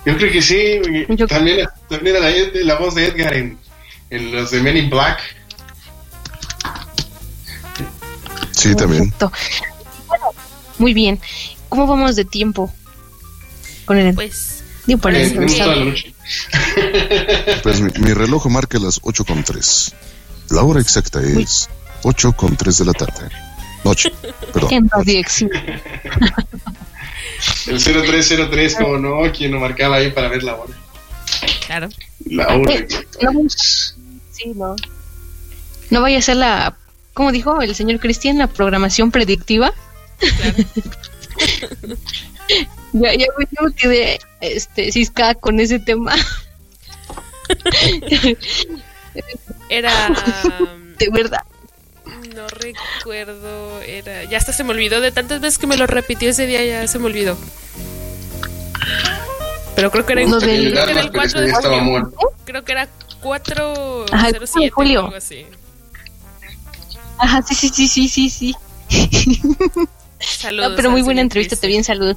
[0.05, 0.79] Yo creo que sí.
[1.09, 3.57] Yo- También, también era la, la voz de Edgar en,
[4.13, 5.19] en los de Men in Black.
[8.51, 9.11] Sí, también.
[9.11, 9.31] Perfecto.
[10.07, 10.25] Bueno,
[10.77, 11.19] muy bien.
[11.69, 12.71] ¿Cómo vamos de tiempo?
[13.85, 15.35] Con el Pues digo, para Eh, el
[15.85, 16.13] noche.
[17.63, 19.93] Pues mi, mi reloj marca las 8 con 3.
[20.51, 21.69] La hora exacta es
[22.03, 23.29] 8 con 3 de la tarde.
[23.83, 24.11] Noche,
[24.53, 24.89] perdón.
[25.07, 25.49] Exil.
[27.67, 30.73] El 0303, como no, quien lo marcaba ahí para ver la hora.
[31.65, 31.89] claro.
[32.25, 32.73] La hora.
[32.73, 32.87] Eh,
[33.21, 33.31] no,
[34.43, 34.75] sí, no.
[35.89, 36.75] No vaya a ser la,
[37.13, 38.37] ¿cómo dijo el señor Cristian?
[38.37, 39.73] La programación predictiva.
[42.93, 46.15] ya, ya, me- ya me quedé este, ciscada con ese tema.
[49.69, 49.91] Era.
[50.97, 51.41] De verdad.
[52.35, 53.81] No recuerdo.
[53.81, 54.23] Era.
[54.25, 55.01] Ya hasta se me olvidó.
[55.01, 57.37] De tantas veces que me lo repitió ese día, ya se me olvidó.
[59.75, 62.13] Pero creo que era, Lo creo del- que era el Pero ese 4 de julio.
[62.45, 62.87] Creo que era
[63.23, 65.01] 4 Ajá, el 4 de julio.
[65.01, 65.45] o algo así.
[67.17, 68.55] Ajá, sí, sí, sí, sí, sí, sí.
[70.19, 70.71] Saludos.
[70.71, 72.15] No, pero muy buena entrevista, te bien salud.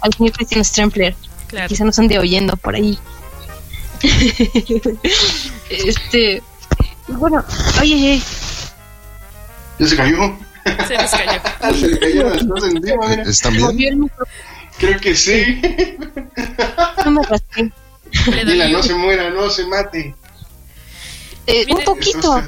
[0.00, 1.14] Al señor Cristian Strempler.
[1.48, 1.68] Claro.
[1.68, 2.98] Quizá nos ande oyendo por ahí.
[5.70, 6.42] este.
[7.08, 7.44] Bueno,
[7.80, 8.22] oye, oye,
[9.78, 10.38] ¿Ya se cayó?
[10.86, 11.40] Se nos cayó.
[11.60, 13.22] Ah, se le cayó las cosas encima, mira.
[13.22, 14.10] ¿Están movió bien?
[14.78, 15.60] Creo que sí.
[17.04, 17.72] no me rasqué.
[18.46, 20.14] Dila, no se muera, no se mate.
[21.46, 22.42] Eh, un poquito.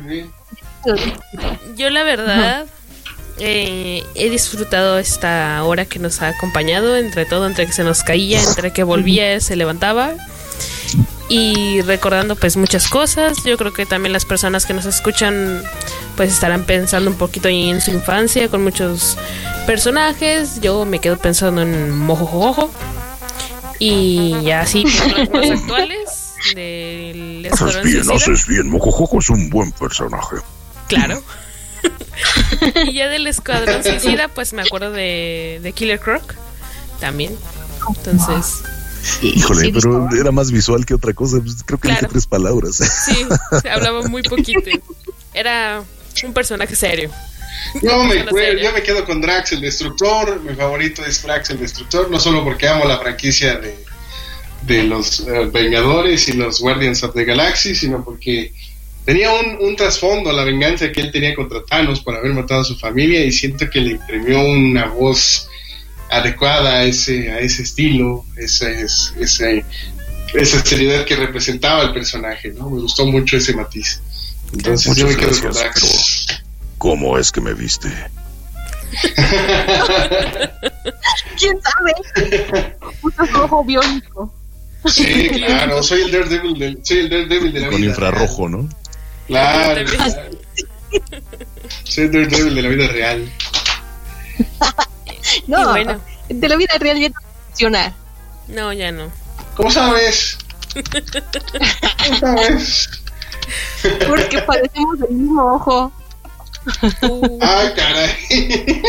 [1.76, 2.66] Yo la verdad
[3.38, 8.02] eh, he disfrutado esta hora que nos ha acompañado, entre todo, entre que se nos
[8.02, 10.14] caía, entre que volvía, se levantaba
[11.28, 13.42] y recordando pues muchas cosas.
[13.44, 15.62] Yo creo que también las personas que nos escuchan
[16.16, 19.16] pues estarán pensando un poquito en su infancia con muchos
[19.66, 20.60] personajes.
[20.60, 22.70] Yo me quedo pensando en Mojojojo
[23.78, 28.14] y así los actuales del Haces Escuadrón bien, Suicida.
[28.16, 28.68] haces bien.
[28.70, 30.36] Mojojojo es un buen personaje.
[30.88, 31.22] Claro.
[32.86, 36.34] y ya del Escuadrón Suicida, pues me acuerdo de, de Killer Croc
[37.00, 37.36] también.
[37.88, 38.62] Entonces,
[39.22, 41.38] Híjole, Sí, pero era más visual que otra cosa.
[41.42, 42.12] pues, Creo que dije Claro.
[42.12, 42.76] tres palabras.
[42.76, 43.26] sí,
[43.70, 44.70] hablaba muy poquito.
[45.34, 45.82] Era
[46.24, 47.10] un personaje serio.
[47.82, 48.64] Yo me, cue- seria.
[48.64, 50.40] yo me quedo con Drax el Destructor.
[50.42, 52.10] Mi favorito es Drax el Destructor.
[52.10, 53.74] No solo porque amo la franquicia de,
[54.62, 58.52] de los eh, Vengadores y los Guardians of the Galaxy, sino porque
[59.04, 62.64] tenía un, un trasfondo la venganza que él tenía contra Thanos por haber matado a
[62.64, 65.48] su familia y siento que le imprimió una voz
[66.10, 69.64] adecuada a ese, a ese estilo, ese, es- ese,
[70.34, 72.48] esa seriedad que representaba el personaje.
[72.50, 72.70] ¿no?
[72.70, 74.00] Me gustó mucho ese matiz.
[74.52, 75.80] Entonces yo me quedo con Drax.
[76.84, 77.88] ¿Cómo es que me viste?
[81.38, 81.94] ¿Quién sabe?
[83.00, 84.30] Un ojo biónico.
[84.84, 88.68] Sí, claro, soy el Daredevil del, soy el Daredevil de la Con vida infrarrojo, ¿no?
[89.26, 90.30] Claro, claro.
[91.84, 93.32] Soy el Daredevil de la vida real.
[95.46, 95.98] No, bueno.
[96.28, 97.14] de la vida real ya no
[97.46, 97.94] funciona.
[98.48, 99.10] No, ya no.
[99.56, 100.36] ¿Cómo sabes?
[102.04, 102.90] ¿Cómo sabes?
[104.06, 105.90] Porque parecemos del mismo ojo.
[107.02, 108.82] Uh, Ay, caray.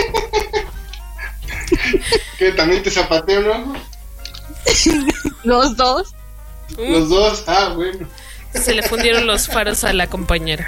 [2.37, 3.75] ¿Que también te zapateo, no?
[5.43, 6.13] Los dos.
[6.77, 7.43] Los dos.
[7.47, 8.07] Ah, bueno.
[8.53, 10.65] se le fundieron los faros a la compañera.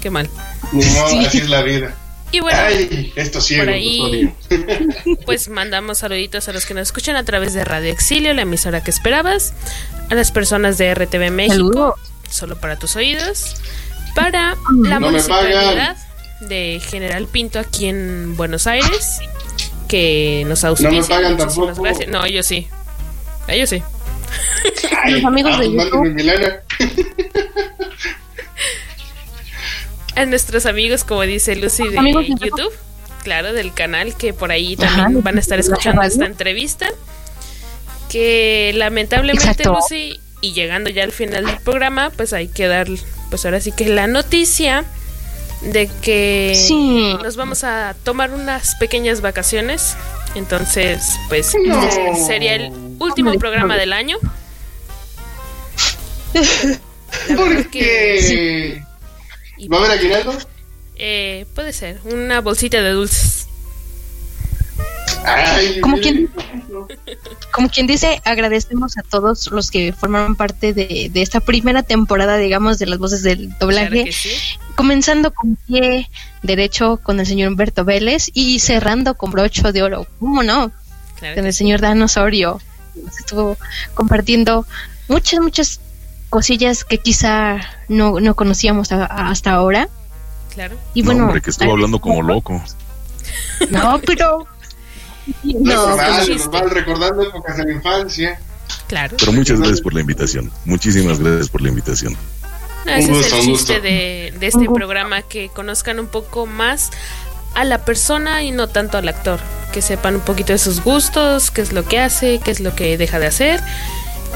[0.00, 0.28] Qué mal.
[0.72, 1.24] Ni modo, Sí.
[1.26, 1.94] así es la vida.
[2.32, 4.32] Y bueno, Ay, estos ciegos, por ahí,
[5.26, 8.84] pues mandamos saluditos a los que nos escuchan a través de Radio Exilio, la emisora
[8.84, 9.52] que esperabas,
[10.10, 11.96] a las personas de RTV México,
[12.30, 13.56] solo para tus oídos,
[14.14, 15.96] para la No me municipalidad
[16.40, 19.20] de General Pinto aquí en Buenos Aires,
[19.88, 21.02] que nos auspicia.
[21.02, 21.82] pagan Muchísimas tampoco.
[21.82, 22.08] gracias.
[22.08, 22.66] No, ellos sí.
[23.48, 23.82] Ellos sí.
[25.02, 26.60] Ay, Los amigos de ah, lana.
[30.16, 32.72] A nuestros amigos, como dice Lucy, de Amigos de YouTube,
[33.22, 36.88] claro, del canal, que por ahí también van a estar escuchando esta entrevista.
[38.10, 39.74] Que lamentablemente, Exacto.
[39.74, 42.88] Lucy, y llegando ya al final del programa, pues hay que dar,
[43.30, 44.84] pues ahora sí que la noticia
[45.62, 47.16] de que Sí.
[47.22, 49.96] nos vamos a tomar unas pequeñas vacaciones.
[50.34, 51.82] Entonces, pues No.
[51.82, 54.16] este sería el último programa del año.
[56.34, 56.40] La
[57.36, 58.82] verdad ¿Por que-
[59.58, 59.66] qué?
[59.68, 60.38] ¿Va a haber aguinaldo?
[60.96, 63.39] Eh, puede ser, una bolsita de dulces.
[65.24, 66.30] Ay, Como quien,
[67.52, 72.36] como quien dice, agradecemos a todos los que formaron parte de, de esta primera temporada,
[72.38, 73.88] digamos, de las voces del doblaje.
[73.88, 74.30] Claro que sí.
[74.76, 76.08] Comenzando con pie
[76.42, 80.06] derecho con el señor Humberto Vélez y cerrando con brocho de oro.
[80.18, 80.72] ¿Cómo no?
[81.18, 82.60] Claro Con el señor Dan Osorio.
[82.94, 83.56] Nos estuvo
[83.94, 84.66] compartiendo
[85.08, 85.80] muchas, muchas
[86.30, 89.88] cosillas que quizá no, no conocíamos a- a- hasta ahora.
[90.54, 90.76] Claro.
[90.94, 92.62] Y No, bueno, hombre, que estuvo hablando como loco.
[93.70, 94.46] no, pero
[95.42, 98.40] No, no, es normal, recordando épocas de la infancia.
[98.86, 99.16] Claro.
[99.18, 100.50] Pero muchas gracias por la invitación.
[100.64, 102.16] Muchísimas gracias por la invitación.
[102.86, 103.82] No, ese Un es gusto, el un chiste gusto.
[103.88, 106.90] de, de este programa, que conozcan un poco más
[107.54, 109.40] a la persona y no tanto al actor.
[109.72, 112.74] Que sepan un poquito de sus gustos, qué es lo que hace, qué es lo
[112.74, 113.60] que deja de hacer.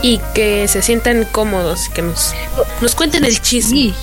[0.02, 2.34] Y que se sientan cómodos, que nos,
[2.80, 3.70] nos cuenten el chisme.
[3.70, 3.94] sí.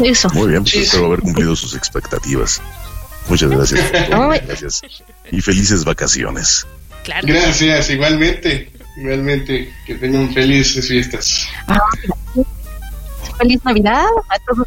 [0.00, 0.28] Eso.
[0.30, 2.62] Muy bien, pues espero haber cumplido sus expectativas.
[3.30, 4.82] Muchas gracias.
[5.30, 6.66] Y felices vacaciones.
[7.04, 7.26] Claro.
[7.26, 8.70] Gracias, igualmente.
[8.96, 11.46] Igualmente, que tengan felices fiestas.
[11.68, 11.78] Ah,
[13.38, 14.66] Feliz Navidad a todos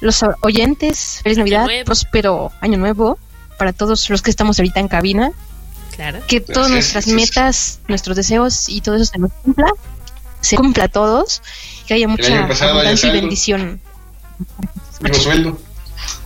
[0.00, 1.20] los oyentes.
[1.22, 3.18] Feliz Navidad, próspero año nuevo
[3.58, 5.32] para todos los que estamos ahorita en cabina.
[5.94, 6.18] Claro.
[6.26, 7.36] Que todas Gracias, nuestras gracias.
[7.36, 9.70] metas, nuestros deseos y todo eso se nos cumpla.
[10.40, 11.42] Se cumpla a todos.
[11.86, 13.80] Que haya mucha abundancia y bendición.
[15.00, 15.60] Digo sueldo.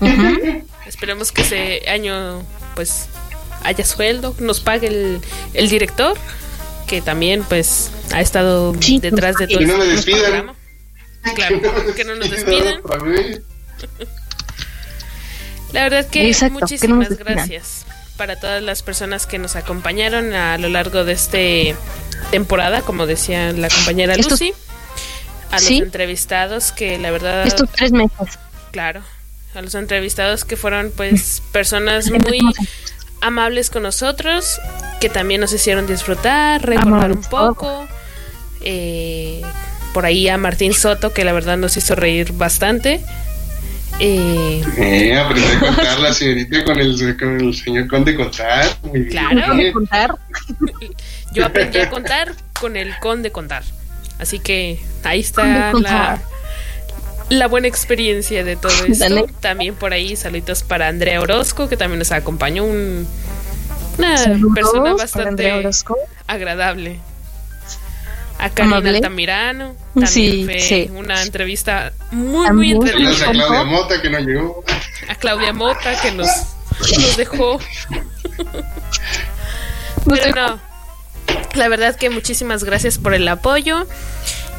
[0.92, 2.44] Esperemos que ese año,
[2.74, 3.06] pues,
[3.64, 5.20] haya sueldo, nos pague el,
[5.54, 6.16] el director,
[6.86, 9.58] que también, pues, ha estado Sí, detrás de todo.
[9.60, 10.20] Que no me despidan.
[10.22, 10.54] programa.
[11.34, 11.60] Claro,
[11.96, 12.82] que no nos despidan.
[15.72, 17.86] La verdad que Exacto, que no muchísimas gracias
[18.18, 21.74] para todas las personas que nos acompañaron a lo largo de este
[22.30, 24.52] temporada, como decía la compañera Estos- Lucy,
[25.50, 25.78] a los Sí.
[25.78, 28.38] entrevistados que la verdad, Estos tres meses.
[28.70, 29.00] claro,
[29.54, 32.40] a los entrevistados que fueron pues personas muy
[33.20, 34.58] amables con nosotros,
[35.00, 37.86] que también nos hicieron disfrutar, recordar un poco.
[38.62, 39.42] eh,
[39.92, 43.00] por ahí a Martín Soto, que la verdad nos hizo reír bastante.
[44.00, 48.64] Eh, Eh, aprendí a contar la señorita con el, con el señor Conde Contar.
[48.82, 49.10] Muy bien.
[49.10, 49.54] Claro.
[49.54, 49.72] Bien.
[49.74, 50.16] Contar.
[51.32, 53.62] Yo aprendí a contar con el con de contar.
[54.18, 56.22] Así que ahí está la,
[57.32, 59.04] la buena experiencia de todo esto.
[59.04, 59.26] Dale.
[59.40, 62.64] También por ahí saluditos para Andrea Orozco, que también nos acompañó.
[62.64, 63.06] Un,
[63.98, 65.68] una Saludos persona bastante
[66.26, 67.00] agradable.
[68.38, 68.96] A Karina Amable.
[68.96, 69.76] Altamirano.
[69.94, 70.90] También Sí, fue sí.
[70.94, 72.78] una entrevista muy, También.
[72.78, 73.46] muy Saludos a entretenida.
[73.46, 74.64] Claudia Mota que no llegó.
[75.08, 76.28] A Claudia Mota, que nos,
[76.80, 77.60] nos dejó
[80.06, 80.60] Pero no.
[81.54, 83.86] La verdad que muchísimas gracias por el apoyo.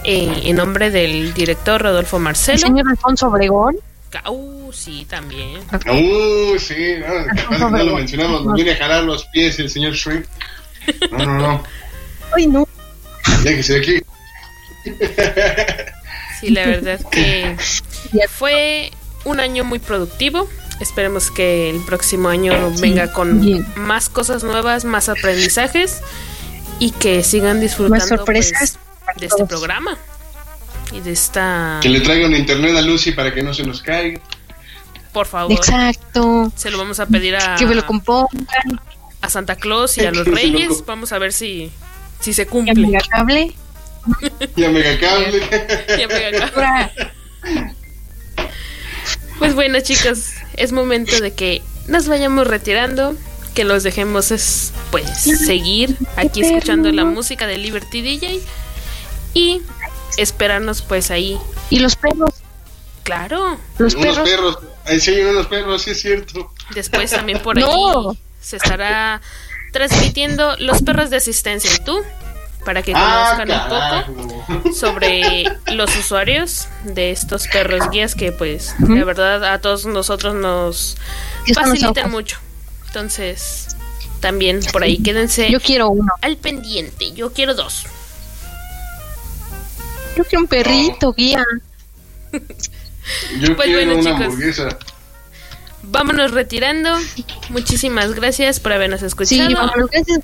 [0.04, 2.58] Eh, en nombre del director Rodolfo El Marcelo.
[2.58, 3.78] señor Alfonso Obregón.
[4.30, 5.62] Uh, sí, también.
[5.72, 8.46] Uh, sí, no, capaz no lo mencionamos.
[8.46, 10.28] Nos viene a jalar los pies el señor Shrek.
[11.12, 11.64] No, no, no.
[12.36, 12.68] Ay, no.
[13.44, 14.02] Déjese de aquí.
[16.40, 17.56] Sí, la verdad que
[18.28, 18.92] fue
[19.24, 20.50] un año muy productivo.
[20.80, 23.66] Esperemos que el próximo año venga con bien.
[23.76, 26.02] más cosas nuevas, más aprendizajes
[26.80, 28.73] y que sigan disfrutando Más sorpresas pues,
[29.24, 29.98] de este programa
[30.92, 31.80] y de esta.
[31.82, 34.20] Que le traiga un internet a Lucy para que no se nos caiga.
[35.12, 36.52] Por favor, Exacto.
[36.56, 38.48] se lo vamos a pedir a, Que me lo compongan.
[39.22, 40.84] a Santa Claus y a los Reyes.
[40.86, 41.72] Vamos a ver si,
[42.20, 42.76] si se Y a cumple.
[42.76, 43.54] Megacable.
[44.58, 45.42] Y a Megacable.
[45.98, 46.56] Ya me acabo.
[46.56, 46.92] Ahora,
[49.40, 53.16] Pues bueno, chicos, es momento de que nos vayamos retirando,
[53.56, 58.42] que los dejemos es, pues seguir aquí escuchando la música de Liberty DJ
[59.34, 59.62] y
[60.18, 61.38] esperarnos pues ahí
[61.70, 62.30] Y los perros.
[63.04, 63.58] Claro.
[63.78, 64.30] Los unos perros.
[64.30, 64.58] perros.
[64.86, 66.52] Ahí sí hay unos perros, sí es cierto.
[66.74, 68.16] Después también por ahí No.
[68.42, 69.22] se estará
[69.72, 72.00] transmitiendo los perros de asistencia y tú
[72.64, 74.06] para que Ah, conozcan
[74.48, 75.44] un poco sobre
[75.74, 80.96] los usuarios de estos perros guías que pues de verdad a todos nosotros nos
[81.46, 82.38] ¿Qué son los facilitan mucho.
[82.88, 83.76] Entonces,
[84.22, 86.14] también por ahí quédense Yo quiero uno.
[86.22, 87.12] al pendiente.
[87.14, 87.86] Yo quiero dos.
[90.16, 91.44] Yo quiero un perrito, guía.
[92.32, 94.22] Yo Pues quiero bueno, una chicos.
[94.26, 94.70] hamburguesa.
[95.84, 96.96] Vámonos retirando.
[97.50, 99.54] Muchísimas gracias por habernos Sí, escuchado.
[99.54, 99.90] vámonos.
[99.92, 100.20] Gracias.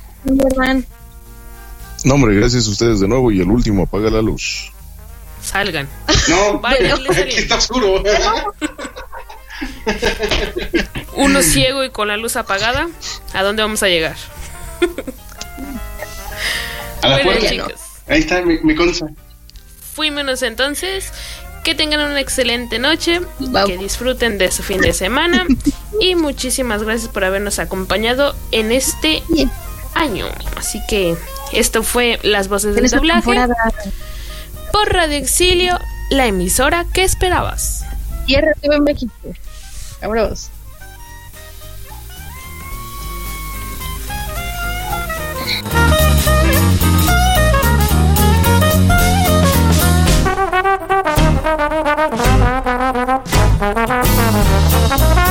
[2.06, 3.32] No, hombre, gracias a ustedes de nuevo.
[3.32, 4.72] Y el último, apaga la luz.
[5.44, 5.88] Salgan.
[6.30, 8.03] No, Vaya, aquí está oscuro.
[11.16, 12.88] Uno ciego y con la luz apagada.
[13.34, 14.16] ¿A dónde vamos a llegar?
[17.02, 17.49] A la Bueno, puerta.
[17.49, 17.74] chicos.
[18.07, 19.07] Ahí está, mi, mi consa.
[20.00, 21.12] Fuímonos entonces.
[21.66, 23.20] Que tengan una excelente noche.
[23.66, 25.46] Que disfruten de su fin de semana.
[26.00, 29.22] y muchísimas gracias por habernos acompañado en este
[29.96, 30.26] año.
[30.56, 31.18] Así que
[31.52, 33.46] esto fue Las Voces del Doblaje
[34.72, 35.78] por Radio Exilio,
[36.12, 37.84] la emisora que esperabas.
[38.26, 39.12] Tierra TV México.
[40.00, 40.50] Cabros.
[52.00, 53.28] Thank
[55.18, 55.28] you.